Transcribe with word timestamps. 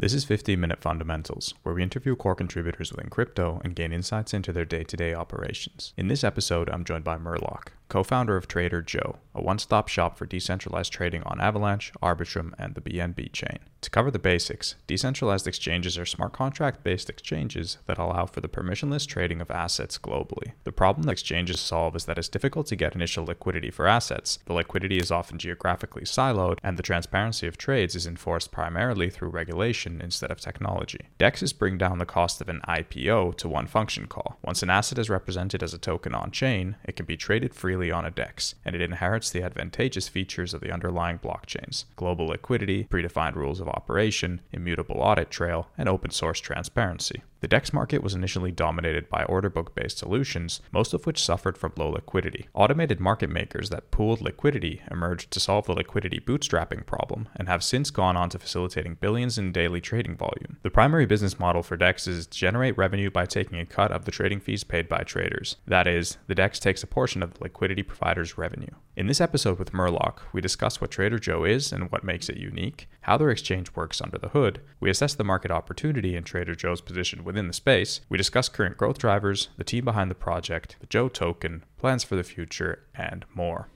This 0.00 0.14
is 0.14 0.24
15 0.24 0.60
Minute 0.60 0.80
Fundamentals, 0.80 1.54
where 1.64 1.74
we 1.74 1.82
interview 1.82 2.14
core 2.14 2.36
contributors 2.36 2.92
within 2.92 3.10
crypto 3.10 3.60
and 3.64 3.74
gain 3.74 3.92
insights 3.92 4.32
into 4.32 4.52
their 4.52 4.64
day 4.64 4.84
to 4.84 4.96
day 4.96 5.12
operations. 5.12 5.92
In 5.96 6.06
this 6.06 6.22
episode, 6.22 6.70
I'm 6.70 6.84
joined 6.84 7.02
by 7.02 7.18
Murloc, 7.18 7.70
co 7.88 8.02
founder 8.02 8.36
of 8.36 8.46
Trader 8.46 8.82
Joe, 8.82 9.16
a 9.34 9.42
one 9.42 9.58
stop 9.58 9.88
shop 9.88 10.18
for 10.18 10.26
decentralized 10.26 10.92
trading 10.92 11.22
on 11.24 11.40
Avalanche, 11.40 11.92
Arbitrum, 12.02 12.52
and 12.58 12.74
the 12.74 12.80
BNB 12.80 13.32
chain. 13.32 13.58
To 13.82 13.90
cover 13.90 14.10
the 14.10 14.18
basics, 14.18 14.74
decentralized 14.88 15.46
exchanges 15.46 15.96
are 15.96 16.04
smart 16.04 16.32
contract 16.32 16.82
based 16.82 17.08
exchanges 17.08 17.78
that 17.86 17.98
allow 17.98 18.26
for 18.26 18.40
the 18.40 18.48
permissionless 18.48 19.06
trading 19.06 19.40
of 19.40 19.52
assets 19.52 19.98
globally. 19.98 20.52
The 20.64 20.72
problem 20.72 21.04
that 21.04 21.12
exchanges 21.12 21.60
solve 21.60 21.94
is 21.94 22.04
that 22.06 22.18
it's 22.18 22.28
difficult 22.28 22.66
to 22.66 22.76
get 22.76 22.96
initial 22.96 23.24
liquidity 23.24 23.70
for 23.70 23.86
assets. 23.86 24.40
The 24.46 24.52
liquidity 24.52 24.98
is 24.98 25.12
often 25.12 25.38
geographically 25.38 26.02
siloed, 26.02 26.58
and 26.64 26.76
the 26.76 26.82
transparency 26.82 27.46
of 27.46 27.56
trades 27.56 27.94
is 27.94 28.06
enforced 28.06 28.50
primarily 28.50 29.10
through 29.10 29.28
regulation 29.28 30.00
instead 30.02 30.32
of 30.32 30.40
technology. 30.40 31.06
DEXs 31.20 31.56
bring 31.56 31.78
down 31.78 31.98
the 31.98 32.06
cost 32.06 32.40
of 32.40 32.48
an 32.48 32.60
IPO 32.66 33.36
to 33.36 33.48
one 33.48 33.68
function 33.68 34.08
call. 34.08 34.38
Once 34.42 34.62
an 34.62 34.70
asset 34.70 34.98
is 34.98 35.08
represented 35.08 35.62
as 35.62 35.72
a 35.72 35.78
token 35.78 36.14
on 36.14 36.32
chain, 36.32 36.74
it 36.84 36.96
can 36.96 37.06
be 37.06 37.16
traded 37.16 37.54
freely 37.54 37.77
on 37.78 38.04
a 38.04 38.10
DEX, 38.10 38.56
and 38.64 38.74
it 38.74 38.82
inherits 38.82 39.30
the 39.30 39.42
advantageous 39.42 40.08
features 40.08 40.52
of 40.52 40.60
the 40.60 40.72
underlying 40.72 41.18
blockchains 41.18 41.84
global 41.96 42.26
liquidity, 42.26 42.84
predefined 42.90 43.36
rules 43.36 43.60
of 43.60 43.68
operation, 43.68 44.40
immutable 44.52 44.96
audit 45.00 45.30
trail, 45.30 45.68
and 45.78 45.88
open 45.88 46.10
source 46.10 46.40
transparency. 46.40 47.22
The 47.40 47.48
DEX 47.48 47.72
market 47.72 48.02
was 48.02 48.14
initially 48.14 48.50
dominated 48.50 49.08
by 49.08 49.22
order 49.24 49.48
book 49.48 49.72
based 49.74 49.98
solutions, 49.98 50.60
most 50.72 50.92
of 50.92 51.06
which 51.06 51.22
suffered 51.22 51.56
from 51.56 51.72
low 51.76 51.90
liquidity. 51.90 52.48
Automated 52.52 52.98
market 52.98 53.30
makers 53.30 53.70
that 53.70 53.92
pooled 53.92 54.20
liquidity 54.20 54.82
emerged 54.90 55.30
to 55.30 55.40
solve 55.40 55.66
the 55.66 55.72
liquidity 55.72 56.18
bootstrapping 56.18 56.84
problem 56.84 57.28
and 57.36 57.48
have 57.48 57.62
since 57.62 57.90
gone 57.90 58.16
on 58.16 58.28
to 58.30 58.40
facilitating 58.40 58.96
billions 59.00 59.38
in 59.38 59.52
daily 59.52 59.80
trading 59.80 60.16
volume. 60.16 60.56
The 60.62 60.70
primary 60.70 61.06
business 61.06 61.38
model 61.38 61.62
for 61.62 61.76
DEX 61.76 62.08
is 62.08 62.26
to 62.26 62.36
generate 62.36 62.76
revenue 62.76 63.10
by 63.10 63.26
taking 63.26 63.60
a 63.60 63.66
cut 63.66 63.92
of 63.92 64.04
the 64.04 64.10
trading 64.10 64.40
fees 64.40 64.64
paid 64.64 64.88
by 64.88 65.04
traders. 65.04 65.56
That 65.64 65.86
is, 65.86 66.18
the 66.26 66.34
DEX 66.34 66.58
takes 66.58 66.82
a 66.82 66.88
portion 66.88 67.22
of 67.22 67.34
the 67.34 67.44
liquidity 67.44 67.84
provider's 67.84 68.36
revenue. 68.36 68.74
In 68.96 69.06
this 69.06 69.20
episode 69.20 69.60
with 69.60 69.70
Murloc, 69.70 70.22
we 70.32 70.40
discuss 70.40 70.80
what 70.80 70.90
Trader 70.90 71.20
Joe 71.20 71.44
is 71.44 71.72
and 71.72 71.92
what 71.92 72.02
makes 72.02 72.28
it 72.28 72.36
unique, 72.36 72.88
how 73.02 73.16
their 73.16 73.30
exchange 73.30 73.70
works 73.76 74.00
under 74.00 74.18
the 74.18 74.30
hood, 74.30 74.60
we 74.80 74.90
assess 74.90 75.14
the 75.14 75.22
market 75.22 75.52
opportunity 75.52 76.16
in 76.16 76.24
Trader 76.24 76.56
Joe's 76.56 76.80
position 76.80 77.22
within 77.28 77.46
the 77.46 77.52
space, 77.52 78.00
we 78.08 78.16
discuss 78.16 78.48
current 78.48 78.78
growth 78.78 78.96
drivers, 78.96 79.48
the 79.58 79.62
team 79.62 79.84
behind 79.84 80.10
the 80.10 80.14
project, 80.14 80.76
the 80.80 80.86
Joe 80.86 81.10
token, 81.10 81.62
plans 81.76 82.02
for 82.02 82.16
the 82.16 82.24
future, 82.24 82.86
and 82.94 83.26
more. 83.34 83.68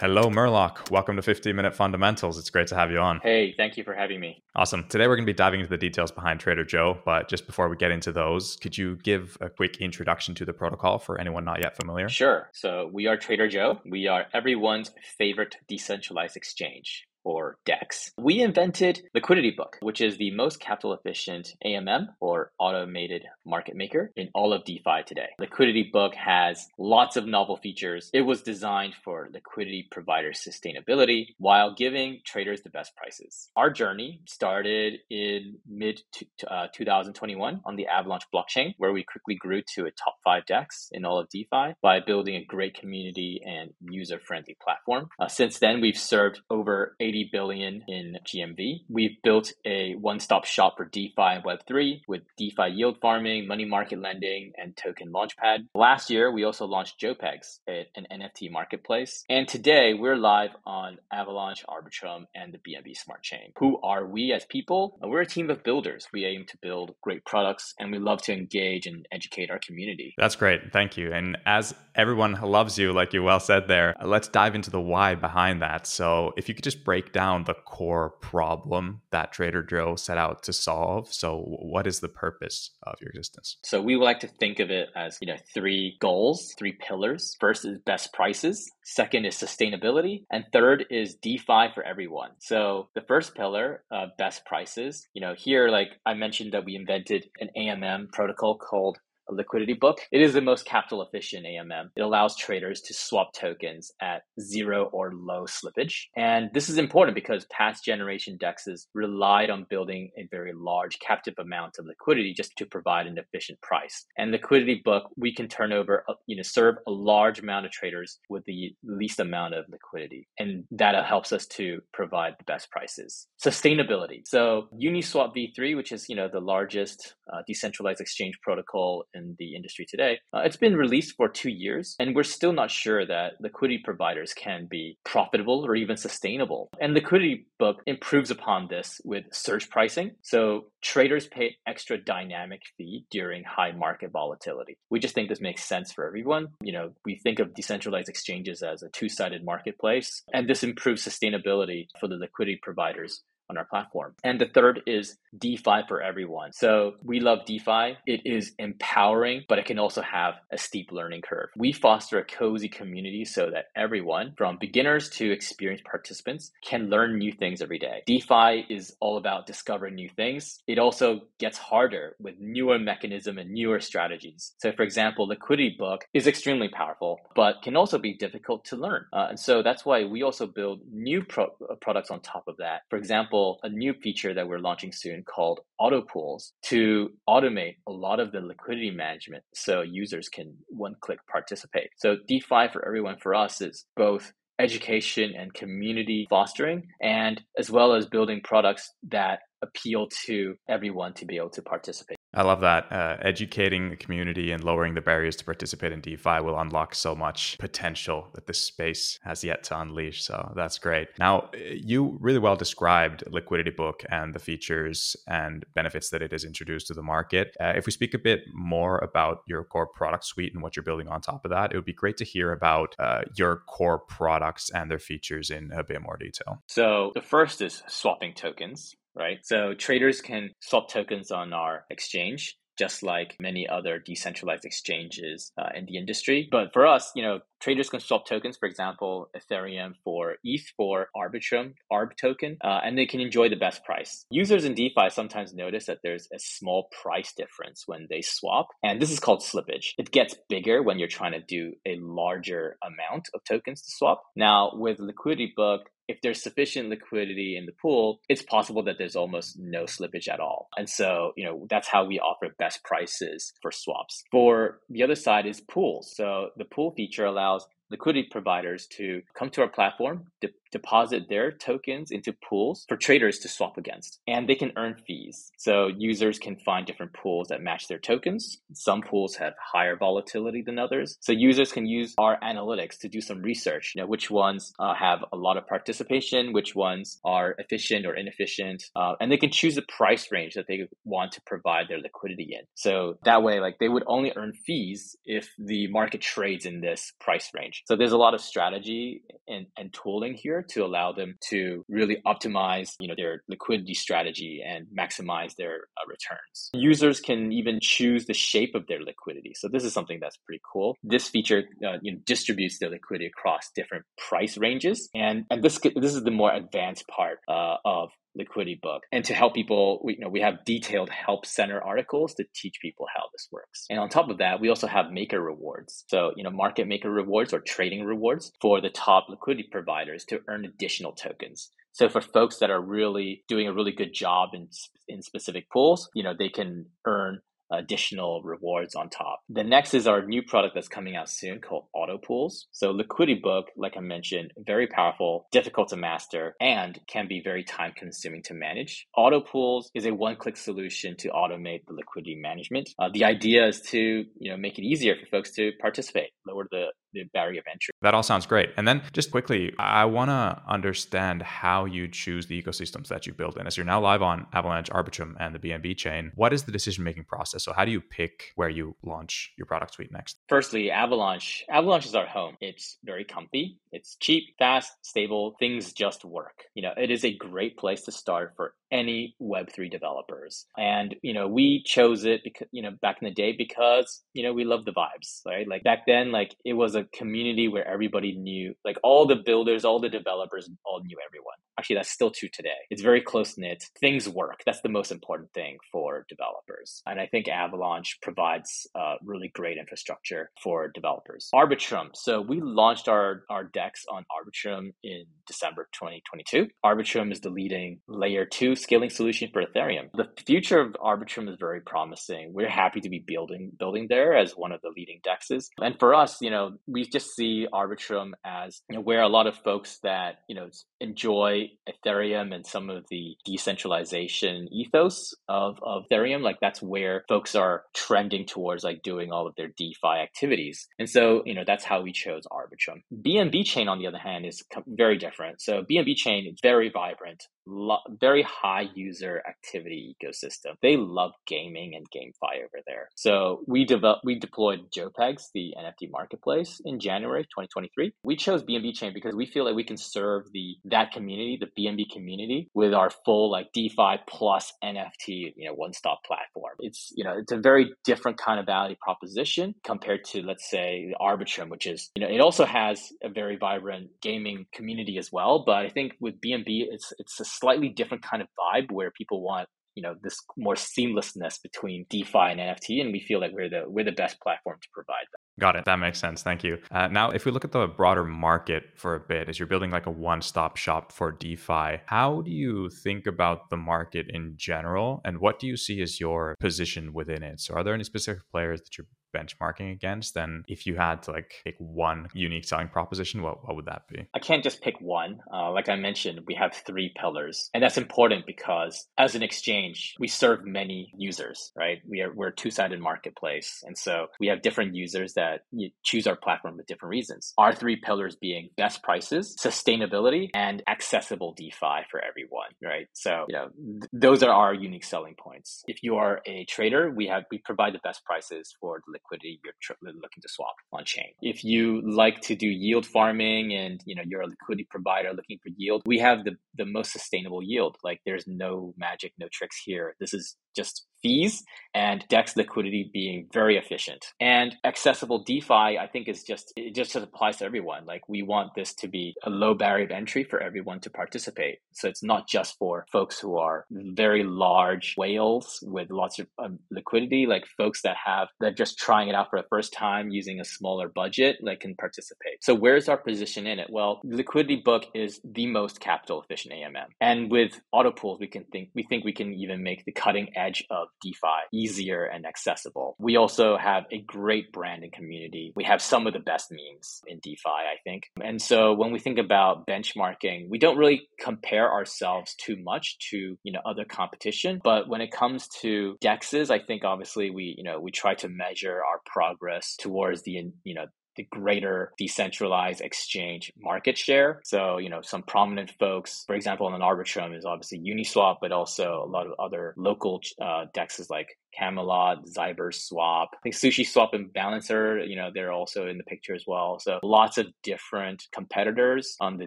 Hello, 0.00 0.24
Murloc. 0.24 0.90
Welcome 0.90 1.14
to 1.14 1.22
15 1.22 1.54
Minute 1.54 1.72
Fundamentals. 1.72 2.36
It's 2.36 2.50
great 2.50 2.66
to 2.66 2.74
have 2.74 2.90
you 2.90 2.98
on. 2.98 3.20
Hey, 3.22 3.54
thank 3.56 3.76
you 3.76 3.84
for 3.84 3.94
having 3.94 4.18
me. 4.18 4.42
Awesome. 4.56 4.88
Today 4.88 5.06
we're 5.06 5.14
going 5.14 5.24
to 5.24 5.32
be 5.32 5.36
diving 5.36 5.60
into 5.60 5.70
the 5.70 5.78
details 5.78 6.10
behind 6.10 6.40
Trader 6.40 6.64
Joe, 6.64 6.98
but 7.04 7.28
just 7.28 7.46
before 7.46 7.68
we 7.68 7.76
get 7.76 7.92
into 7.92 8.10
those, 8.10 8.56
could 8.56 8.76
you 8.76 8.96
give 8.96 9.38
a 9.40 9.48
quick 9.48 9.76
introduction 9.76 10.34
to 10.34 10.44
the 10.44 10.52
protocol 10.52 10.98
for 10.98 11.20
anyone 11.20 11.44
not 11.44 11.60
yet 11.62 11.76
familiar? 11.76 12.08
Sure. 12.08 12.50
So, 12.52 12.90
we 12.92 13.06
are 13.06 13.16
Trader 13.16 13.46
Joe. 13.46 13.80
We 13.88 14.08
are 14.08 14.26
everyone's 14.34 14.90
favorite 15.16 15.58
decentralized 15.68 16.36
exchange 16.36 17.04
or 17.24 17.56
DEX. 17.64 18.12
We 18.18 18.40
invented 18.40 19.02
Liquidity 19.14 19.50
Book, 19.50 19.78
which 19.80 20.00
is 20.00 20.16
the 20.16 20.30
most 20.32 20.60
capital 20.60 20.92
efficient 20.92 21.54
AMM 21.64 22.08
or 22.20 22.52
automated 22.58 23.24
market 23.44 23.76
maker 23.76 24.12
in 24.16 24.28
all 24.34 24.52
of 24.52 24.64
DeFi 24.64 25.02
today. 25.06 25.28
Liquidity 25.38 25.90
Book 25.92 26.14
has 26.14 26.68
lots 26.78 27.16
of 27.16 27.26
novel 27.26 27.56
features. 27.56 28.10
It 28.12 28.22
was 28.22 28.42
designed 28.42 28.94
for 29.04 29.28
liquidity 29.32 29.88
provider 29.90 30.30
sustainability 30.30 31.26
while 31.38 31.74
giving 31.74 32.20
traders 32.24 32.62
the 32.62 32.70
best 32.70 32.96
prices. 32.96 33.50
Our 33.56 33.70
journey 33.70 34.20
started 34.26 35.00
in 35.10 35.58
mid 35.68 36.02
uh, 36.48 36.68
2021 36.74 37.60
on 37.64 37.76
the 37.76 37.86
Avalanche 37.86 38.24
blockchain, 38.34 38.74
where 38.78 38.92
we 38.92 39.04
quickly 39.04 39.34
grew 39.34 39.62
to 39.74 39.86
a 39.86 39.90
top 39.90 40.16
five 40.24 40.46
DEX 40.46 40.88
in 40.92 41.04
all 41.04 41.18
of 41.18 41.28
DeFi 41.28 41.74
by 41.82 42.00
building 42.00 42.36
a 42.36 42.44
great 42.44 42.74
community 42.74 43.40
and 43.44 43.70
user 43.80 44.18
friendly 44.18 44.56
platform. 44.62 45.08
Uh, 45.18 45.28
since 45.28 45.58
then, 45.58 45.80
we've 45.80 45.98
served 45.98 46.40
over 46.50 46.96
80 47.00 47.11
80 47.12 47.28
billion 47.30 47.84
in 47.88 48.16
GMV. 48.24 48.84
We've 48.88 49.20
built 49.22 49.52
a 49.66 49.94
one-stop 49.96 50.46
shop 50.46 50.78
for 50.78 50.86
DeFi 50.86 51.12
and 51.18 51.44
Web3 51.44 52.00
with 52.08 52.22
DeFi 52.38 52.70
yield 52.72 52.96
farming, 53.02 53.46
money 53.46 53.66
market 53.66 54.00
lending, 54.00 54.52
and 54.56 54.74
token 54.74 55.12
launchpad. 55.12 55.66
Last 55.74 56.08
year, 56.08 56.32
we 56.32 56.44
also 56.44 56.64
launched 56.64 56.98
JoePegs, 56.98 57.58
an 57.68 58.06
NFT 58.10 58.50
marketplace. 58.50 59.24
And 59.28 59.46
today, 59.46 59.92
we're 59.92 60.16
live 60.16 60.52
on 60.64 60.96
Avalanche, 61.12 61.64
Arbitrum, 61.68 62.24
and 62.34 62.54
the 62.54 62.58
BNB 62.58 62.96
Smart 62.96 63.22
Chain. 63.22 63.52
Who 63.58 63.78
are 63.82 64.06
we 64.06 64.32
as 64.32 64.46
people? 64.46 64.98
Uh, 65.04 65.08
we're 65.08 65.20
a 65.20 65.26
team 65.26 65.50
of 65.50 65.62
builders. 65.62 66.08
We 66.14 66.24
aim 66.24 66.46
to 66.48 66.56
build 66.62 66.94
great 67.02 67.26
products, 67.26 67.74
and 67.78 67.92
we 67.92 67.98
love 67.98 68.22
to 68.22 68.32
engage 68.32 68.86
and 68.86 69.06
educate 69.12 69.50
our 69.50 69.58
community. 69.58 70.14
That's 70.16 70.36
great. 70.36 70.72
Thank 70.72 70.96
you. 70.96 71.12
And 71.12 71.36
as 71.44 71.74
everyone 71.94 72.32
loves 72.40 72.78
you, 72.78 72.94
like 72.94 73.12
you 73.12 73.22
well 73.22 73.40
said 73.40 73.68
there, 73.68 73.94
uh, 74.00 74.06
let's 74.06 74.28
dive 74.28 74.54
into 74.54 74.70
the 74.70 74.80
why 74.80 75.14
behind 75.14 75.60
that. 75.60 75.86
So 75.86 76.32
if 76.38 76.48
you 76.48 76.54
could 76.54 76.64
just 76.64 76.84
break 76.84 77.01
break 77.02 77.12
down 77.12 77.44
the 77.44 77.54
core 77.54 78.10
problem 78.20 79.00
that 79.10 79.32
Trader 79.32 79.62
Joe 79.62 79.96
set 79.96 80.18
out 80.18 80.42
to 80.44 80.52
solve. 80.52 81.12
So, 81.12 81.38
what 81.38 81.86
is 81.86 82.00
the 82.00 82.08
purpose 82.08 82.70
of 82.82 83.00
your 83.00 83.10
existence? 83.10 83.56
So, 83.62 83.80
we 83.80 83.96
would 83.96 84.04
like 84.04 84.20
to 84.20 84.28
think 84.28 84.60
of 84.60 84.70
it 84.70 84.90
as 84.94 85.18
you 85.20 85.26
know 85.26 85.36
three 85.54 85.96
goals, 86.00 86.54
three 86.58 86.72
pillars. 86.72 87.36
First 87.40 87.64
is 87.64 87.78
best 87.78 88.12
prices. 88.12 88.70
Second 88.84 89.24
is 89.24 89.34
sustainability, 89.34 90.24
and 90.30 90.44
third 90.52 90.86
is 90.90 91.14
DeFi 91.16 91.68
for 91.74 91.82
everyone. 91.84 92.30
So, 92.38 92.88
the 92.94 93.02
first 93.02 93.34
pillar, 93.34 93.84
uh, 93.90 94.06
best 94.18 94.44
prices. 94.44 95.08
You 95.14 95.22
know, 95.22 95.34
here, 95.36 95.68
like 95.68 95.98
I 96.06 96.14
mentioned, 96.14 96.52
that 96.52 96.64
we 96.64 96.76
invented 96.76 97.28
an 97.40 97.50
AMM 97.56 98.12
protocol 98.12 98.58
called 98.58 98.98
a 99.28 99.34
liquidity 99.34 99.74
book. 99.74 100.00
It 100.10 100.20
is 100.20 100.32
the 100.32 100.40
most 100.40 100.64
capital 100.64 101.02
efficient 101.02 101.46
AMM. 101.46 101.90
It 101.96 102.02
allows 102.02 102.36
traders 102.36 102.80
to 102.82 102.94
swap 102.94 103.32
tokens 103.32 103.92
at 104.00 104.22
zero 104.40 104.90
or 104.92 105.12
low 105.14 105.44
slippage. 105.44 106.06
And 106.16 106.50
this 106.52 106.68
is 106.68 106.78
important 106.78 107.14
because 107.14 107.46
past 107.50 107.84
generation 107.84 108.38
DEXs 108.40 108.86
relied 108.94 109.50
on 109.50 109.66
building 109.68 110.10
a 110.18 110.28
very 110.30 110.52
large 110.54 110.98
captive 111.00 111.34
amount 111.38 111.76
of 111.78 111.86
liquidity 111.86 112.34
just 112.34 112.56
to 112.56 112.66
provide 112.66 113.06
an 113.06 113.18
efficient 113.18 113.60
price. 113.60 114.04
And 114.16 114.30
liquidity 114.30 114.82
book, 114.84 115.10
we 115.16 115.34
can 115.34 115.48
turn 115.48 115.72
over, 115.72 116.04
uh, 116.08 116.14
you 116.26 116.36
know, 116.36 116.42
serve 116.42 116.76
a 116.86 116.90
large 116.90 117.38
amount 117.38 117.66
of 117.66 117.72
traders 117.72 118.18
with 118.28 118.44
the 118.44 118.74
least 118.84 119.20
amount 119.20 119.54
of 119.54 119.64
liquidity. 119.68 120.28
And 120.38 120.64
that 120.70 120.92
helps 121.04 121.32
us 121.32 121.46
to 121.48 121.80
provide 121.92 122.34
the 122.38 122.44
best 122.44 122.70
prices. 122.70 123.26
Sustainability. 123.44 124.22
So 124.26 124.68
Uniswap 124.74 125.34
v3, 125.34 125.76
which 125.76 125.92
is, 125.92 126.08
you 126.08 126.16
know, 126.16 126.28
the 126.32 126.40
largest 126.40 127.14
uh, 127.32 127.42
decentralized 127.46 128.00
exchange 128.00 128.38
protocol 128.42 129.04
in 129.14 129.36
the 129.38 129.54
industry 129.54 129.86
today, 129.88 130.18
uh, 130.34 130.40
it's 130.44 130.56
been 130.56 130.76
released 130.76 131.16
for 131.16 131.28
two 131.28 131.50
years, 131.50 131.96
and 131.98 132.14
we're 132.14 132.22
still 132.22 132.52
not 132.52 132.70
sure 132.70 133.06
that 133.06 133.40
liquidity 133.40 133.80
providers 133.84 134.34
can 134.34 134.66
be 134.70 134.98
profitable 135.04 135.64
or 135.64 135.74
even 135.74 135.96
sustainable. 135.96 136.70
And 136.80 136.94
Liquidity 136.94 137.46
Book 137.58 137.82
improves 137.86 138.30
upon 138.30 138.68
this 138.68 139.00
with 139.04 139.24
surge 139.32 139.70
pricing. 139.70 140.12
So 140.22 140.66
traders 140.82 141.26
pay 141.26 141.56
extra 141.66 141.96
dynamic 141.96 142.62
fee 142.76 143.04
during 143.10 143.44
high 143.44 143.72
market 143.72 144.10
volatility. 144.10 144.76
We 144.90 145.00
just 145.00 145.14
think 145.14 145.28
this 145.28 145.40
makes 145.40 145.64
sense 145.64 145.92
for 145.92 146.06
everyone. 146.06 146.48
You 146.60 146.72
know, 146.72 146.90
we 147.04 147.16
think 147.16 147.38
of 147.38 147.54
decentralized 147.54 148.08
exchanges 148.08 148.62
as 148.62 148.82
a 148.82 148.88
two-sided 148.90 149.44
marketplace, 149.44 150.22
and 150.32 150.48
this 150.48 150.62
improves 150.62 151.06
sustainability 151.06 151.86
for 152.00 152.08
the 152.08 152.16
liquidity 152.16 152.58
providers 152.62 153.22
on 153.52 153.58
our 153.58 153.64
platform. 153.66 154.14
And 154.24 154.40
the 154.40 154.46
third 154.46 154.82
is 154.86 155.18
DeFi 155.38 155.82
for 155.86 156.02
everyone. 156.02 156.52
So 156.52 156.94
we 157.02 157.20
love 157.20 157.40
DeFi. 157.46 157.98
It 158.06 158.22
is 158.24 158.52
empowering, 158.58 159.44
but 159.48 159.58
it 159.58 159.66
can 159.66 159.78
also 159.78 160.02
have 160.02 160.34
a 160.50 160.58
steep 160.58 160.90
learning 160.90 161.22
curve. 161.22 161.50
We 161.56 161.72
foster 161.72 162.18
a 162.18 162.24
cozy 162.24 162.68
community 162.68 163.24
so 163.24 163.50
that 163.50 163.66
everyone, 163.76 164.34
from 164.36 164.58
beginners 164.58 165.10
to 165.10 165.30
experienced 165.30 165.84
participants, 165.84 166.50
can 166.64 166.88
learn 166.88 167.18
new 167.18 167.32
things 167.32 167.62
every 167.62 167.78
day. 167.78 168.02
DeFi 168.06 168.66
is 168.68 168.96
all 169.00 169.16
about 169.18 169.46
discovering 169.46 169.94
new 169.94 170.10
things. 170.16 170.62
It 170.66 170.78
also 170.78 171.22
gets 171.38 171.58
harder 171.58 172.16
with 172.18 172.34
newer 172.38 172.78
mechanism 172.78 173.38
and 173.38 173.50
newer 173.50 173.80
strategies. 173.80 174.54
So 174.58 174.72
for 174.72 174.82
example, 174.82 175.26
Liquidity 175.26 175.76
Book 175.78 176.00
is 176.14 176.26
extremely 176.26 176.68
powerful, 176.68 177.20
but 177.34 177.62
can 177.62 177.76
also 177.76 177.98
be 177.98 178.14
difficult 178.14 178.64
to 178.66 178.76
learn. 178.76 179.04
Uh, 179.12 179.26
and 179.30 179.38
so 179.38 179.62
that's 179.62 179.84
why 179.84 180.04
we 180.04 180.22
also 180.22 180.46
build 180.46 180.80
new 180.90 181.22
pro- 181.24 181.54
products 181.80 182.10
on 182.10 182.20
top 182.20 182.44
of 182.48 182.56
that. 182.58 182.82
For 182.90 182.96
example, 182.96 183.41
example, 183.42 183.58
a 183.62 183.68
new 183.68 183.94
feature 183.94 184.34
that 184.34 184.48
we're 184.48 184.58
launching 184.58 184.92
soon 184.92 185.22
called 185.22 185.60
auto 185.78 186.02
pools 186.02 186.52
to 186.62 187.10
automate 187.28 187.76
a 187.86 187.92
lot 187.92 188.20
of 188.20 188.32
the 188.32 188.40
liquidity 188.40 188.90
management 188.90 189.42
so 189.54 189.82
users 189.82 190.28
can 190.28 190.54
one 190.68 190.94
click 191.00 191.18
participate. 191.30 191.90
So 191.96 192.16
DeFi 192.28 192.68
for 192.72 192.84
everyone 192.86 193.18
for 193.18 193.34
us 193.34 193.60
is 193.60 193.84
both 193.96 194.32
education 194.58 195.34
and 195.36 195.52
community 195.54 196.26
fostering 196.30 196.86
and 197.00 197.42
as 197.58 197.70
well 197.70 197.94
as 197.94 198.06
building 198.06 198.40
products 198.44 198.92
that 199.10 199.40
appeal 199.62 200.08
to 200.26 200.56
everyone 200.68 201.14
to 201.14 201.24
be 201.24 201.36
able 201.36 201.50
to 201.50 201.62
participate. 201.62 202.16
I 202.34 202.42
love 202.42 202.62
that. 202.62 202.90
Uh, 202.90 203.18
educating 203.20 203.90
the 203.90 203.96
community 203.96 204.52
and 204.52 204.64
lowering 204.64 204.94
the 204.94 205.02
barriers 205.02 205.36
to 205.36 205.44
participate 205.44 205.92
in 205.92 206.00
DeFi 206.00 206.40
will 206.40 206.58
unlock 206.58 206.94
so 206.94 207.14
much 207.14 207.58
potential 207.58 208.30
that 208.34 208.46
this 208.46 208.58
space 208.58 209.18
has 209.22 209.44
yet 209.44 209.64
to 209.64 209.78
unleash. 209.78 210.24
So 210.24 210.52
that's 210.56 210.78
great. 210.78 211.08
Now, 211.18 211.50
you 211.54 212.16
really 212.20 212.38
well 212.38 212.56
described 212.56 213.24
Liquidity 213.30 213.70
Book 213.70 214.02
and 214.10 214.34
the 214.34 214.38
features 214.38 215.14
and 215.28 215.66
benefits 215.74 216.08
that 216.10 216.22
it 216.22 216.32
has 216.32 216.44
introduced 216.44 216.86
to 216.86 216.94
the 216.94 217.02
market. 217.02 217.54
Uh, 217.60 217.74
if 217.76 217.84
we 217.84 217.92
speak 217.92 218.14
a 218.14 218.18
bit 218.18 218.40
more 218.54 218.98
about 218.98 219.42
your 219.46 219.64
core 219.64 219.86
product 219.86 220.24
suite 220.24 220.54
and 220.54 220.62
what 220.62 220.74
you're 220.74 220.82
building 220.82 221.08
on 221.08 221.20
top 221.20 221.44
of 221.44 221.50
that, 221.50 221.72
it 221.72 221.76
would 221.76 221.84
be 221.84 221.92
great 221.92 222.16
to 222.16 222.24
hear 222.24 222.52
about 222.52 222.96
uh, 222.98 223.20
your 223.36 223.62
core 223.68 223.98
products 223.98 224.70
and 224.70 224.90
their 224.90 224.98
features 224.98 225.50
in 225.50 225.70
a 225.72 225.84
bit 225.84 226.00
more 226.00 226.16
detail. 226.16 226.62
So, 226.66 227.12
the 227.14 227.20
first 227.20 227.60
is 227.60 227.82
swapping 227.88 228.32
tokens 228.32 228.96
right? 229.14 229.38
So 229.42 229.74
traders 229.74 230.20
can 230.20 230.50
swap 230.60 230.88
tokens 230.90 231.30
on 231.30 231.52
our 231.52 231.84
exchange 231.90 232.56
just 232.78 233.02
like 233.02 233.36
many 233.40 233.68
other 233.68 233.98
decentralized 233.98 234.64
exchanges 234.64 235.52
uh, 235.58 235.68
in 235.74 235.86
the 235.86 235.96
industry. 235.96 236.48
But 236.50 236.72
for 236.72 236.86
us, 236.86 237.10
you 237.14 237.22
know, 237.22 237.40
traders 237.60 237.90
can 237.90 238.00
swap 238.00 238.26
tokens, 238.26 238.56
for 238.56 238.66
example, 238.66 239.28
Ethereum 239.36 239.92
for 240.04 240.36
ETH 240.42 240.64
for 240.76 241.08
Arbitrum, 241.16 241.74
ARB 241.92 242.16
token, 242.20 242.56
uh, 242.64 242.80
and 242.84 242.96
they 242.96 243.06
can 243.06 243.20
enjoy 243.20 243.48
the 243.48 243.56
best 243.56 243.84
price. 243.84 244.24
Users 244.30 244.64
in 244.64 244.74
DeFi 244.74 245.10
sometimes 245.10 245.54
notice 245.54 245.86
that 245.86 245.98
there's 246.02 246.28
a 246.34 246.38
small 246.38 246.88
price 247.02 247.32
difference 247.36 247.84
when 247.86 248.06
they 248.10 248.22
swap, 248.22 248.68
and 248.82 249.00
this 249.00 249.12
is 249.12 249.20
called 249.20 249.42
slippage. 249.42 249.90
It 249.98 250.10
gets 250.10 250.34
bigger 250.48 250.82
when 250.82 250.98
you're 250.98 251.08
trying 251.08 251.32
to 251.32 251.40
do 251.40 251.74
a 251.86 251.98
larger 252.00 252.78
amount 252.82 253.28
of 253.34 253.42
tokens 253.44 253.82
to 253.82 253.92
swap. 253.92 254.22
Now, 254.34 254.72
with 254.74 254.98
Liquidity 254.98 255.52
Book, 255.54 255.82
if 256.12 256.20
there's 256.22 256.42
sufficient 256.42 256.90
liquidity 256.90 257.56
in 257.56 257.64
the 257.64 257.72
pool, 257.80 258.20
it's 258.28 258.42
possible 258.42 258.82
that 258.84 258.96
there's 258.98 259.16
almost 259.16 259.58
no 259.58 259.84
slippage 259.84 260.28
at 260.28 260.40
all. 260.40 260.68
And 260.76 260.88
so, 260.88 261.32
you 261.36 261.44
know, 261.46 261.66
that's 261.70 261.88
how 261.88 262.04
we 262.04 262.20
offer 262.20 262.54
best 262.58 262.84
prices 262.84 263.52
for 263.62 263.72
swaps. 263.72 264.22
For 264.30 264.80
the 264.90 265.02
other 265.02 265.14
side 265.14 265.46
is 265.46 265.62
pools. 265.62 266.12
So 266.14 266.50
the 266.56 266.66
pool 266.66 266.92
feature 266.94 267.24
allows 267.24 267.66
liquidity 267.90 268.28
providers 268.30 268.86
to 268.98 269.22
come 269.38 269.50
to 269.50 269.62
our 269.62 269.68
platform, 269.68 270.24
de- 270.40 270.48
deposit 270.72 271.28
their 271.28 271.52
tokens 271.52 272.10
into 272.10 272.32
pools 272.48 272.84
for 272.88 272.96
traders 272.96 273.38
to 273.40 273.48
swap 273.48 273.76
against. 273.76 274.18
And 274.26 274.48
they 274.48 274.54
can 274.54 274.72
earn 274.76 274.96
fees. 275.06 275.52
So 275.58 275.88
users 275.96 276.38
can 276.38 276.56
find 276.56 276.86
different 276.86 277.12
pools 277.12 277.48
that 277.48 277.62
match 277.62 277.88
their 277.88 277.98
tokens. 277.98 278.60
Some 278.72 279.02
pools 279.02 279.36
have 279.36 279.52
higher 279.62 279.96
volatility 279.96 280.62
than 280.62 280.78
others. 280.78 281.16
So 281.20 281.32
users 281.32 281.72
can 281.72 281.86
use 281.86 282.14
our 282.18 282.38
analytics 282.40 282.98
to 283.00 283.08
do 283.08 283.20
some 283.20 283.42
research, 283.42 283.92
you 283.94 284.00
know, 284.00 284.08
which 284.08 284.30
ones 284.30 284.72
uh, 284.78 284.94
have 284.94 285.24
a 285.32 285.36
lot 285.36 285.56
of 285.56 285.66
participation, 285.66 286.52
which 286.52 286.74
ones 286.74 287.20
are 287.24 287.54
efficient 287.58 288.06
or 288.06 288.14
inefficient. 288.14 288.82
Uh, 288.96 289.12
and 289.20 289.30
they 289.30 289.36
can 289.36 289.50
choose 289.50 289.74
the 289.74 289.82
price 289.82 290.32
range 290.32 290.54
that 290.54 290.66
they 290.66 290.88
want 291.04 291.32
to 291.32 291.42
provide 291.46 291.86
their 291.88 291.98
liquidity 291.98 292.48
in. 292.52 292.64
So 292.74 293.18
that 293.24 293.42
way, 293.42 293.60
like 293.60 293.78
they 293.78 293.88
would 293.88 294.04
only 294.06 294.32
earn 294.34 294.52
fees 294.66 295.16
if 295.24 295.50
the 295.58 295.88
market 295.88 296.20
trades 296.20 296.64
in 296.66 296.80
this 296.80 297.12
price 297.20 297.50
range. 297.54 297.82
So 297.86 297.96
there's 297.96 298.12
a 298.12 298.16
lot 298.16 298.34
of 298.34 298.40
strategy 298.40 299.22
and, 299.46 299.66
and 299.76 299.92
tooling 299.92 300.34
here 300.34 300.61
to 300.68 300.84
allow 300.84 301.12
them 301.12 301.36
to 301.50 301.84
really 301.88 302.18
optimize, 302.26 302.94
you 303.00 303.08
know, 303.08 303.14
their 303.16 303.42
liquidity 303.48 303.94
strategy 303.94 304.62
and 304.66 304.86
maximize 304.96 305.54
their 305.56 305.88
uh, 305.96 306.06
returns. 306.08 306.70
Users 306.74 307.20
can 307.20 307.52
even 307.52 307.78
choose 307.80 308.26
the 308.26 308.34
shape 308.34 308.74
of 308.74 308.86
their 308.86 309.00
liquidity. 309.00 309.52
So 309.54 309.68
this 309.68 309.84
is 309.84 309.92
something 309.92 310.18
that's 310.20 310.36
pretty 310.38 310.62
cool. 310.70 310.96
This 311.02 311.28
feature 311.28 311.64
uh, 311.86 311.98
you 312.02 312.12
know, 312.12 312.18
distributes 312.24 312.78
their 312.78 312.90
liquidity 312.90 313.26
across 313.26 313.70
different 313.74 314.04
price 314.16 314.56
ranges, 314.56 315.08
and 315.14 315.44
and 315.50 315.62
this 315.62 315.78
this 315.96 316.14
is 316.14 316.24
the 316.24 316.30
more 316.30 316.52
advanced 316.52 317.06
part 317.08 317.38
uh, 317.48 317.76
of 317.84 318.10
liquidity 318.34 318.78
book. 318.80 319.02
And 319.12 319.24
to 319.26 319.34
help 319.34 319.54
people 319.54 320.00
we, 320.02 320.14
you 320.14 320.20
know 320.20 320.28
we 320.28 320.40
have 320.40 320.64
detailed 320.64 321.10
help 321.10 321.46
center 321.46 321.82
articles 321.82 322.34
to 322.34 322.44
teach 322.54 322.78
people 322.80 323.06
how 323.14 323.24
this 323.32 323.48
works. 323.50 323.86
And 323.90 323.98
on 323.98 324.08
top 324.08 324.30
of 324.30 324.38
that 324.38 324.60
we 324.60 324.68
also 324.68 324.86
have 324.86 325.10
maker 325.10 325.40
rewards. 325.40 326.04
So 326.08 326.32
you 326.36 326.44
know 326.44 326.50
market 326.50 326.86
maker 326.86 327.10
rewards 327.10 327.52
or 327.52 327.60
trading 327.60 328.04
rewards 328.04 328.52
for 328.60 328.80
the 328.80 328.90
top 328.90 329.26
liquidity 329.28 329.68
providers 329.70 330.24
to 330.26 330.40
earn 330.48 330.64
additional 330.64 331.12
tokens. 331.12 331.70
So 331.92 332.08
for 332.08 332.22
folks 332.22 332.58
that 332.58 332.70
are 332.70 332.80
really 332.80 333.44
doing 333.48 333.68
a 333.68 333.72
really 333.72 333.92
good 333.92 334.12
job 334.12 334.50
in 334.54 334.68
in 335.08 335.22
specific 335.22 335.70
pools 335.70 336.08
you 336.14 336.22
know 336.22 336.34
they 336.38 336.48
can 336.48 336.86
earn 337.06 337.40
additional 337.72 338.42
rewards 338.42 338.94
on 338.94 339.08
top. 339.08 339.40
The 339.48 339.64
next 339.64 339.94
is 339.94 340.06
our 340.06 340.24
new 340.24 340.42
product 340.42 340.74
that's 340.74 340.88
coming 340.88 341.16
out 341.16 341.28
soon 341.28 341.60
called 341.60 341.86
Auto 341.94 342.18
Pools. 342.18 342.66
So 342.72 342.90
Liquidity 342.90 343.40
Book, 343.42 343.66
like 343.76 343.96
I 343.96 344.00
mentioned, 344.00 344.52
very 344.58 344.86
powerful, 344.86 345.46
difficult 345.52 345.88
to 345.88 345.96
master, 345.96 346.54
and 346.60 346.98
can 347.06 347.28
be 347.28 347.40
very 347.42 347.64
time 347.64 347.92
consuming 347.96 348.42
to 348.44 348.54
manage. 348.54 349.06
Auto 349.16 349.40
Pools 349.40 349.90
is 349.94 350.06
a 350.06 350.14
one-click 350.14 350.56
solution 350.56 351.16
to 351.18 351.28
automate 351.30 351.80
the 351.86 351.94
liquidity 351.94 352.36
management. 352.36 352.90
Uh, 352.98 353.08
the 353.12 353.24
idea 353.24 353.66
is 353.66 353.80
to 353.82 354.24
you 354.38 354.50
know 354.50 354.56
make 354.56 354.78
it 354.78 354.82
easier 354.82 355.14
for 355.16 355.26
folks 355.26 355.52
to 355.52 355.72
participate, 355.80 356.30
lower 356.46 356.66
the 356.70 356.86
the 357.12 357.24
barrier 357.34 357.60
of 357.60 357.66
entry. 357.70 357.92
That 358.02 358.14
all 358.14 358.22
sounds 358.22 358.46
great. 358.46 358.70
And 358.76 358.86
then 358.88 359.02
just 359.12 359.30
quickly, 359.30 359.72
I 359.78 360.04
want 360.06 360.30
to 360.30 360.62
understand 360.66 361.42
how 361.42 361.84
you 361.84 362.08
choose 362.08 362.46
the 362.46 362.60
ecosystems 362.60 363.08
that 363.08 363.26
you 363.26 363.34
build 363.34 363.58
in. 363.58 363.66
As 363.66 363.76
you're 363.76 363.86
now 363.86 364.00
live 364.00 364.22
on 364.22 364.46
Avalanche, 364.52 364.90
Arbitrum, 364.90 365.34
and 365.38 365.54
the 365.54 365.58
BNB 365.58 365.96
chain, 365.96 366.32
what 366.34 366.52
is 366.52 366.64
the 366.64 366.72
decision 366.72 367.04
making 367.04 367.24
process? 367.24 367.61
So 367.62 367.72
how 367.72 367.84
do 367.84 367.92
you 367.92 368.00
pick 368.00 368.52
where 368.56 368.68
you 368.68 368.96
launch 369.02 369.52
your 369.56 369.66
product 369.66 369.94
suite 369.94 370.12
next? 370.12 370.38
Firstly, 370.48 370.90
Avalanche. 370.90 371.64
Avalanche 371.68 372.06
is 372.06 372.14
our 372.14 372.26
home. 372.26 372.56
It's 372.60 372.98
very 373.04 373.24
comfy. 373.24 373.78
It's 373.92 374.16
cheap, 374.16 374.54
fast, 374.58 374.92
stable. 375.02 375.56
Things 375.58 375.92
just 375.92 376.24
work. 376.24 376.64
You 376.74 376.82
know, 376.82 376.92
it 376.96 377.10
is 377.10 377.24
a 377.24 377.36
great 377.36 377.76
place 377.76 378.02
to 378.02 378.12
start 378.12 378.54
for 378.56 378.74
any 378.92 379.34
web3 379.42 379.90
developers. 379.90 380.66
And 380.78 381.16
you 381.22 381.34
know 381.34 381.48
we 381.48 381.82
chose 381.84 382.24
it 382.24 382.42
because 382.44 382.68
you 382.72 382.82
know 382.82 382.92
back 383.02 383.18
in 383.20 383.26
the 383.28 383.34
day 383.34 383.52
because 383.56 384.22
you 384.34 384.42
know 384.42 384.52
we 384.52 384.64
love 384.64 384.84
the 384.84 384.92
vibes 384.92 385.40
right? 385.46 385.66
Like 385.68 385.84
back 385.84 386.04
then 386.06 386.32
like 386.32 386.54
it 386.64 386.74
was 386.74 386.94
a 386.94 387.04
community 387.14 387.68
where 387.68 387.86
everybody 387.88 388.36
knew 388.36 388.74
like 388.84 388.98
all 389.02 389.26
the 389.26 389.36
builders 389.36 389.84
all 389.84 390.00
the 390.00 390.08
developers 390.08 390.68
all 390.84 391.00
knew 391.04 391.16
everyone. 391.26 391.54
Actually 391.78 391.96
that's 391.96 392.10
still 392.10 392.30
true 392.30 392.48
today. 392.52 392.70
It's 392.90 393.02
very 393.02 393.20
close 393.22 393.56
knit 393.58 393.84
things 394.00 394.28
work. 394.28 394.62
That's 394.66 394.82
the 394.82 394.88
most 394.88 395.10
important 395.10 395.52
thing 395.52 395.78
for 395.90 396.26
developers. 396.28 397.02
And 397.06 397.20
i 397.20 397.26
think 397.26 397.48
avalanche 397.48 398.18
provides 398.22 398.86
uh, 398.94 399.16
really 399.24 399.48
great 399.54 399.78
infrastructure 399.78 400.50
for 400.62 400.88
developers. 400.88 401.48
Arbitrum. 401.54 402.10
So 402.14 402.40
we 402.40 402.60
launched 402.60 403.08
our 403.08 403.44
our 403.50 403.64
dex 403.64 404.04
on 404.10 404.24
arbitrum 404.30 404.92
in 405.02 405.24
december 405.46 405.88
2022 405.92 406.68
arbitrum 406.84 407.32
is 407.32 407.40
the 407.40 407.50
leading 407.50 408.00
layer 408.08 408.44
2 408.44 408.76
scaling 408.82 409.10
solution 409.10 409.50
for 409.52 409.62
Ethereum. 409.62 410.10
The 410.14 410.28
future 410.44 410.80
of 410.80 410.94
Arbitrum 410.94 411.48
is 411.48 411.56
very 411.58 411.80
promising. 411.80 412.52
We're 412.52 412.68
happy 412.68 413.00
to 413.00 413.08
be 413.08 413.24
building 413.26 413.72
building 413.78 414.06
there 414.08 414.34
as 414.34 414.52
one 414.52 414.72
of 414.72 414.80
the 414.82 414.90
leading 414.96 415.20
dexes. 415.26 415.68
And 415.80 415.98
for 415.98 416.14
us, 416.14 416.40
you 416.40 416.50
know, 416.50 416.78
we 416.86 417.04
just 417.04 417.34
see 417.34 417.66
Arbitrum 417.72 418.32
as 418.44 418.82
you 418.88 418.96
know, 418.96 419.02
where 419.02 419.22
a 419.22 419.28
lot 419.28 419.46
of 419.46 419.56
folks 419.56 419.98
that 420.02 420.40
you 420.48 420.54
know 420.54 420.68
enjoy 421.00 421.70
Ethereum 421.88 422.54
and 422.54 422.66
some 422.66 422.88
of 422.90 423.04
the 423.10 423.36
decentralization 423.44 424.68
ethos 424.72 425.34
of, 425.48 425.78
of 425.82 426.04
Ethereum, 426.10 426.42
like 426.42 426.58
that's 426.60 426.80
where 426.80 427.24
folks 427.28 427.54
are 427.54 427.84
trending 427.94 428.46
towards 428.46 428.84
like 428.84 429.02
doing 429.02 429.32
all 429.32 429.46
of 429.46 429.54
their 429.56 429.68
DeFi 429.68 430.20
activities. 430.22 430.88
And 430.98 431.08
so, 431.08 431.42
you 431.44 431.54
know, 431.54 431.64
that's 431.66 431.84
how 431.84 432.02
we 432.02 432.12
chose 432.12 432.42
Arbitrum. 432.50 433.02
BNB 433.12 433.64
chain, 433.64 433.88
on 433.88 433.98
the 433.98 434.06
other 434.06 434.18
hand, 434.18 434.46
is 434.46 434.62
very 434.86 435.18
different. 435.18 435.60
So 435.60 435.84
BNB 435.90 436.16
chain 436.16 436.46
is 436.46 436.58
very 436.62 436.90
vibrant, 436.90 437.44
lo- 437.66 438.00
very 438.08 438.42
high 438.42 438.88
user 438.94 439.42
activity 439.48 440.16
ecosystem. 440.22 440.76
They 440.82 440.96
love 440.96 441.32
gaming 441.46 441.94
and 441.94 442.06
GameFi 442.10 442.64
over 442.64 442.82
there. 442.86 443.08
So 443.14 443.62
we 443.66 443.84
developed, 443.84 444.24
we 444.24 444.38
deployed 444.38 444.90
JoePegs, 444.96 445.50
the 445.54 445.74
NFT 445.78 446.10
marketplace, 446.10 446.80
in 446.84 447.00
January 447.00 447.44
2023. 447.44 448.12
We 448.24 448.36
chose 448.36 448.62
BNB 448.62 448.94
chain 448.94 449.12
because 449.14 449.34
we 449.34 449.46
feel 449.46 449.64
like 449.64 449.74
we 449.74 449.84
can 449.84 449.96
serve 449.96 450.50
the 450.52 450.76
that 450.84 451.12
community, 451.12 451.58
the 451.60 451.82
BNB 451.82 452.10
community, 452.12 452.68
with 452.74 452.94
our 452.94 453.10
full 453.10 453.50
like 453.50 453.72
DeFi 453.72 454.16
plus 454.28 454.72
NFT, 454.82 455.54
you 455.56 455.66
know, 455.66 455.74
one 455.74 455.92
stop 455.92 456.24
platform. 456.24 456.74
It's 456.80 457.12
you 457.16 457.24
know 457.24 457.34
it's 457.38 457.52
a 457.52 457.58
very 457.58 457.92
different 458.04 458.38
kind 458.38 458.60
of 458.60 458.66
value 458.66 458.96
proposition 459.00 459.74
compared 459.84 460.24
to 460.24 460.42
let's 460.42 460.68
say 460.68 461.14
Arbitrum, 461.20 461.68
which 461.68 461.86
is 461.86 462.10
you 462.14 462.22
know 462.22 462.32
it 462.32 462.40
also 462.40 462.64
has 462.64 463.12
a 463.22 463.28
very 463.28 463.56
vibrant 463.56 464.10
gaming 464.20 464.66
community 464.72 465.18
as 465.18 465.30
well. 465.32 465.64
But 465.64 465.76
I 465.76 465.88
think 465.88 466.14
with 466.20 466.40
BNB, 466.40 466.86
it's 466.90 467.12
it's 467.18 467.40
a 467.40 467.44
slightly 467.58 467.88
different 467.88 468.22
kind 468.22 468.42
of 468.42 468.48
vibe 468.58 468.90
where 468.90 469.10
people 469.10 469.42
want 469.42 469.68
you 469.94 470.02
know 470.02 470.14
this 470.22 470.38
more 470.56 470.74
seamlessness 470.74 471.60
between 471.62 472.06
DeFi 472.08 472.38
and 472.38 472.60
NFT, 472.60 473.00
and 473.00 473.12
we 473.12 473.20
feel 473.20 473.40
like 473.40 473.52
we're 473.52 473.68
the 473.68 473.84
we're 473.86 474.04
the 474.04 474.12
best 474.12 474.40
platform 474.40 474.78
to 474.80 474.88
provide 474.92 475.26
that. 475.32 475.60
Got 475.60 475.76
it. 475.76 475.84
That 475.84 475.96
makes 475.96 476.18
sense. 476.18 476.42
Thank 476.42 476.64
you. 476.64 476.78
Uh, 476.90 477.08
now, 477.08 477.30
if 477.30 477.44
we 477.44 477.52
look 477.52 477.64
at 477.64 477.72
the 477.72 477.86
broader 477.86 478.24
market 478.24 478.84
for 478.96 479.14
a 479.14 479.20
bit, 479.20 479.48
as 479.48 479.58
you're 479.58 479.66
building 479.66 479.90
like 479.90 480.06
a 480.06 480.10
one-stop 480.10 480.76
shop 480.76 481.12
for 481.12 481.30
DeFi, 481.30 482.00
how 482.06 482.40
do 482.42 482.50
you 482.50 482.88
think 483.02 483.26
about 483.26 483.68
the 483.68 483.76
market 483.76 484.26
in 484.30 484.54
general, 484.56 485.20
and 485.24 485.38
what 485.38 485.58
do 485.58 485.66
you 485.66 485.76
see 485.76 486.00
as 486.00 486.18
your 486.18 486.56
position 486.58 487.12
within 487.12 487.42
it? 487.42 487.60
So, 487.60 487.74
are 487.74 487.84
there 487.84 487.94
any 487.94 488.04
specific 488.04 488.42
players 488.50 488.80
that 488.80 488.96
you're 488.96 489.06
benchmarking 489.32 489.92
against? 489.92 490.32
then 490.34 490.64
if 490.68 490.86
you 490.86 490.96
had 490.96 491.22
to 491.22 491.32
like 491.32 491.52
pick 491.64 491.76
one 491.78 492.28
unique 492.34 492.64
selling 492.64 492.88
proposition, 492.88 493.42
what, 493.42 493.64
what 493.66 493.76
would 493.76 493.86
that 493.86 494.02
be? 494.08 494.26
I 494.34 494.38
can't 494.38 494.62
just 494.62 494.80
pick 494.80 495.00
one. 495.00 495.40
Uh, 495.52 495.70
like 495.70 495.88
I 495.88 495.96
mentioned, 495.96 496.40
we 496.46 496.54
have 496.54 496.74
three 496.74 497.12
pillars. 497.18 497.70
And 497.74 497.82
that's 497.82 497.98
important 497.98 498.46
because 498.46 499.06
as 499.18 499.34
an 499.34 499.42
exchange, 499.42 500.14
we 500.18 500.28
serve 500.28 500.64
many 500.64 501.12
users, 501.16 501.72
right? 501.76 501.98
We 502.08 502.20
are, 502.22 502.32
we're 502.32 502.48
a 502.48 502.54
two 502.54 502.70
sided 502.70 503.00
marketplace. 503.00 503.82
And 503.86 503.96
so 503.96 504.26
we 504.40 504.48
have 504.48 504.62
different 504.62 504.94
users 504.94 505.34
that 505.34 505.62
choose 506.02 506.26
our 506.26 506.36
platform 506.36 506.76
for 506.76 506.84
different 506.84 507.10
reasons. 507.10 507.54
Our 507.58 507.74
three 507.74 507.96
pillars 507.96 508.36
being 508.36 508.70
best 508.76 509.02
prices, 509.02 509.56
sustainability, 509.60 510.50
and 510.54 510.82
accessible 510.88 511.54
DeFi 511.54 512.06
for 512.10 512.20
everyone, 512.22 512.70
right? 512.82 513.08
So, 513.12 513.46
you 513.48 513.56
know, 513.56 513.68
th- 514.00 514.10
those 514.12 514.42
are 514.42 514.52
our 514.52 514.74
unique 514.74 515.04
selling 515.04 515.34
points. 515.38 515.82
If 515.86 516.02
you 516.02 516.16
are 516.16 516.40
a 516.46 516.64
trader, 516.66 517.10
we 517.10 517.26
have, 517.28 517.44
we 517.50 517.58
provide 517.58 517.94
the 517.94 518.00
best 518.02 518.24
prices 518.24 518.74
for 518.80 519.02
the 519.06 519.18
liquidity 519.22 519.60
you're 519.64 519.74
tr- 519.80 519.92
looking 520.02 520.42
to 520.42 520.48
swap 520.48 520.76
on 520.92 521.04
chain. 521.04 521.32
If 521.40 521.64
you 521.64 522.02
like 522.04 522.40
to 522.42 522.54
do 522.54 522.66
yield 522.66 523.06
farming 523.06 523.72
and, 523.74 524.00
you 524.04 524.14
know, 524.14 524.22
you're 524.26 524.42
a 524.42 524.46
liquidity 524.46 524.86
provider 524.90 525.32
looking 525.32 525.58
for 525.62 525.70
yield, 525.76 526.02
we 526.06 526.18
have 526.18 526.44
the, 526.44 526.52
the 526.76 526.86
most 526.86 527.12
sustainable 527.12 527.62
yield. 527.62 527.96
Like 528.04 528.20
there's 528.26 528.46
no 528.46 528.94
magic, 528.96 529.32
no 529.38 529.48
tricks 529.52 529.80
here. 529.84 530.14
This 530.20 530.34
is 530.34 530.56
just 530.74 531.06
fees 531.22 531.64
and 531.94 532.24
DEX 532.28 532.56
liquidity 532.56 533.10
being 533.12 533.48
very 533.52 533.76
efficient. 533.76 534.32
And 534.40 534.74
accessible 534.84 535.44
DeFi, 535.44 535.98
I 535.98 536.08
think 536.10 536.26
is 536.26 536.42
just, 536.42 536.72
it 536.74 536.94
just 536.94 537.14
applies 537.14 537.58
to 537.58 537.64
everyone. 537.64 538.06
Like 538.06 538.28
we 538.28 538.42
want 538.42 538.74
this 538.74 538.94
to 538.94 539.08
be 539.08 539.34
a 539.44 539.50
low 539.50 539.74
barrier 539.74 540.06
of 540.06 540.10
entry 540.10 540.42
for 540.44 540.60
everyone 540.60 541.00
to 541.00 541.10
participate. 541.10 541.78
So 541.92 542.08
it's 542.08 542.22
not 542.22 542.48
just 542.48 542.78
for 542.78 543.06
folks 543.12 543.38
who 543.38 543.58
are 543.58 543.84
very 543.90 544.42
large 544.42 545.14
whales 545.18 545.80
with 545.82 546.10
lots 546.10 546.38
of 546.38 546.46
um, 546.58 546.78
liquidity, 546.90 547.46
like 547.46 547.64
folks 547.76 548.00
that 548.02 548.16
have, 548.24 548.48
that 548.60 548.76
just 548.76 548.98
trying 548.98 549.28
it 549.28 549.34
out 549.34 549.50
for 549.50 549.60
the 549.60 549.68
first 549.68 549.92
time 549.92 550.30
using 550.30 550.60
a 550.60 550.64
smaller 550.64 551.08
budget, 551.08 551.58
like 551.60 551.80
can 551.80 551.94
participate. 551.94 552.62
So 552.62 552.74
where's 552.74 553.08
our 553.08 553.18
position 553.18 553.66
in 553.66 553.78
it? 553.78 553.88
Well, 553.90 554.20
liquidity 554.24 554.76
book 554.76 555.04
is 555.14 555.40
the 555.44 555.66
most 555.66 556.00
capital 556.00 556.42
efficient 556.42 556.72
AMM. 556.72 557.06
And 557.20 557.50
with 557.50 557.78
auto 557.92 558.12
pools, 558.12 558.40
we 558.40 558.46
can 558.46 558.64
think, 558.64 558.88
we 558.94 559.02
think 559.02 559.24
we 559.24 559.32
can 559.32 559.52
even 559.52 559.82
make 559.82 560.06
the 560.06 560.12
cutting 560.12 560.48
edge 560.62 560.84
of 560.90 561.08
DeFi 561.22 561.60
easier 561.72 562.24
and 562.24 562.46
accessible. 562.46 563.16
We 563.18 563.36
also 563.36 563.76
have 563.76 564.04
a 564.10 564.20
great 564.20 564.72
brand 564.72 565.02
and 565.02 565.12
community. 565.12 565.72
We 565.74 565.84
have 565.84 566.00
some 566.02 566.26
of 566.26 566.32
the 566.32 566.38
best 566.40 566.68
memes 566.70 567.20
in 567.26 567.38
DeFi, 567.42 567.68
I 567.68 567.96
think. 568.04 568.24
And 568.42 568.60
so 568.60 568.94
when 568.94 569.12
we 569.12 569.18
think 569.18 569.38
about 569.38 569.86
benchmarking, 569.86 570.68
we 570.68 570.78
don't 570.78 570.98
really 570.98 571.22
compare 571.40 571.90
ourselves 571.90 572.54
too 572.54 572.76
much 572.82 573.16
to, 573.30 573.56
you 573.62 573.72
know, 573.72 573.80
other 573.84 574.04
competition. 574.04 574.80
But 574.82 575.08
when 575.08 575.20
it 575.20 575.30
comes 575.30 575.68
to 575.80 576.16
DEXs, 576.22 576.70
I 576.70 576.78
think 576.78 577.04
obviously 577.04 577.50
we, 577.50 577.74
you 577.76 577.84
know, 577.84 578.00
we 578.00 578.10
try 578.10 578.34
to 578.36 578.48
measure 578.48 578.94
our 578.94 579.20
progress 579.26 579.96
towards 579.98 580.42
the, 580.42 580.52
you 580.84 580.94
know, 580.94 581.06
the 581.36 581.46
greater 581.50 582.12
decentralized 582.18 583.00
exchange 583.00 583.72
market 583.78 584.18
share. 584.18 584.60
So, 584.64 584.98
you 584.98 585.08
know, 585.08 585.22
some 585.22 585.42
prominent 585.42 585.92
folks, 585.98 586.44
for 586.46 586.54
example, 586.54 586.86
on 586.86 586.94
an 586.94 587.00
Arbitrum 587.00 587.56
is 587.56 587.64
obviously 587.64 587.98
Uniswap, 587.98 588.56
but 588.60 588.72
also 588.72 589.24
a 589.24 589.30
lot 589.30 589.46
of 589.46 589.52
other 589.58 589.94
local 589.96 590.40
uh, 590.60 590.86
dexes 590.94 591.30
like 591.30 591.48
Camelot, 591.76 592.46
Zyber 592.46 592.92
Swap. 592.92 593.50
I 593.54 593.58
think 593.62 593.74
Sushi 593.74 594.06
Swap 594.06 594.34
and 594.34 594.52
Balancer, 594.52 595.18
you 595.18 595.36
know, 595.36 595.50
they're 595.52 595.72
also 595.72 596.06
in 596.08 596.18
the 596.18 596.24
picture 596.24 596.54
as 596.54 596.64
well. 596.66 596.98
So 596.98 597.20
lots 597.22 597.58
of 597.58 597.66
different 597.82 598.46
competitors 598.52 599.36
on 599.40 599.58
the 599.58 599.66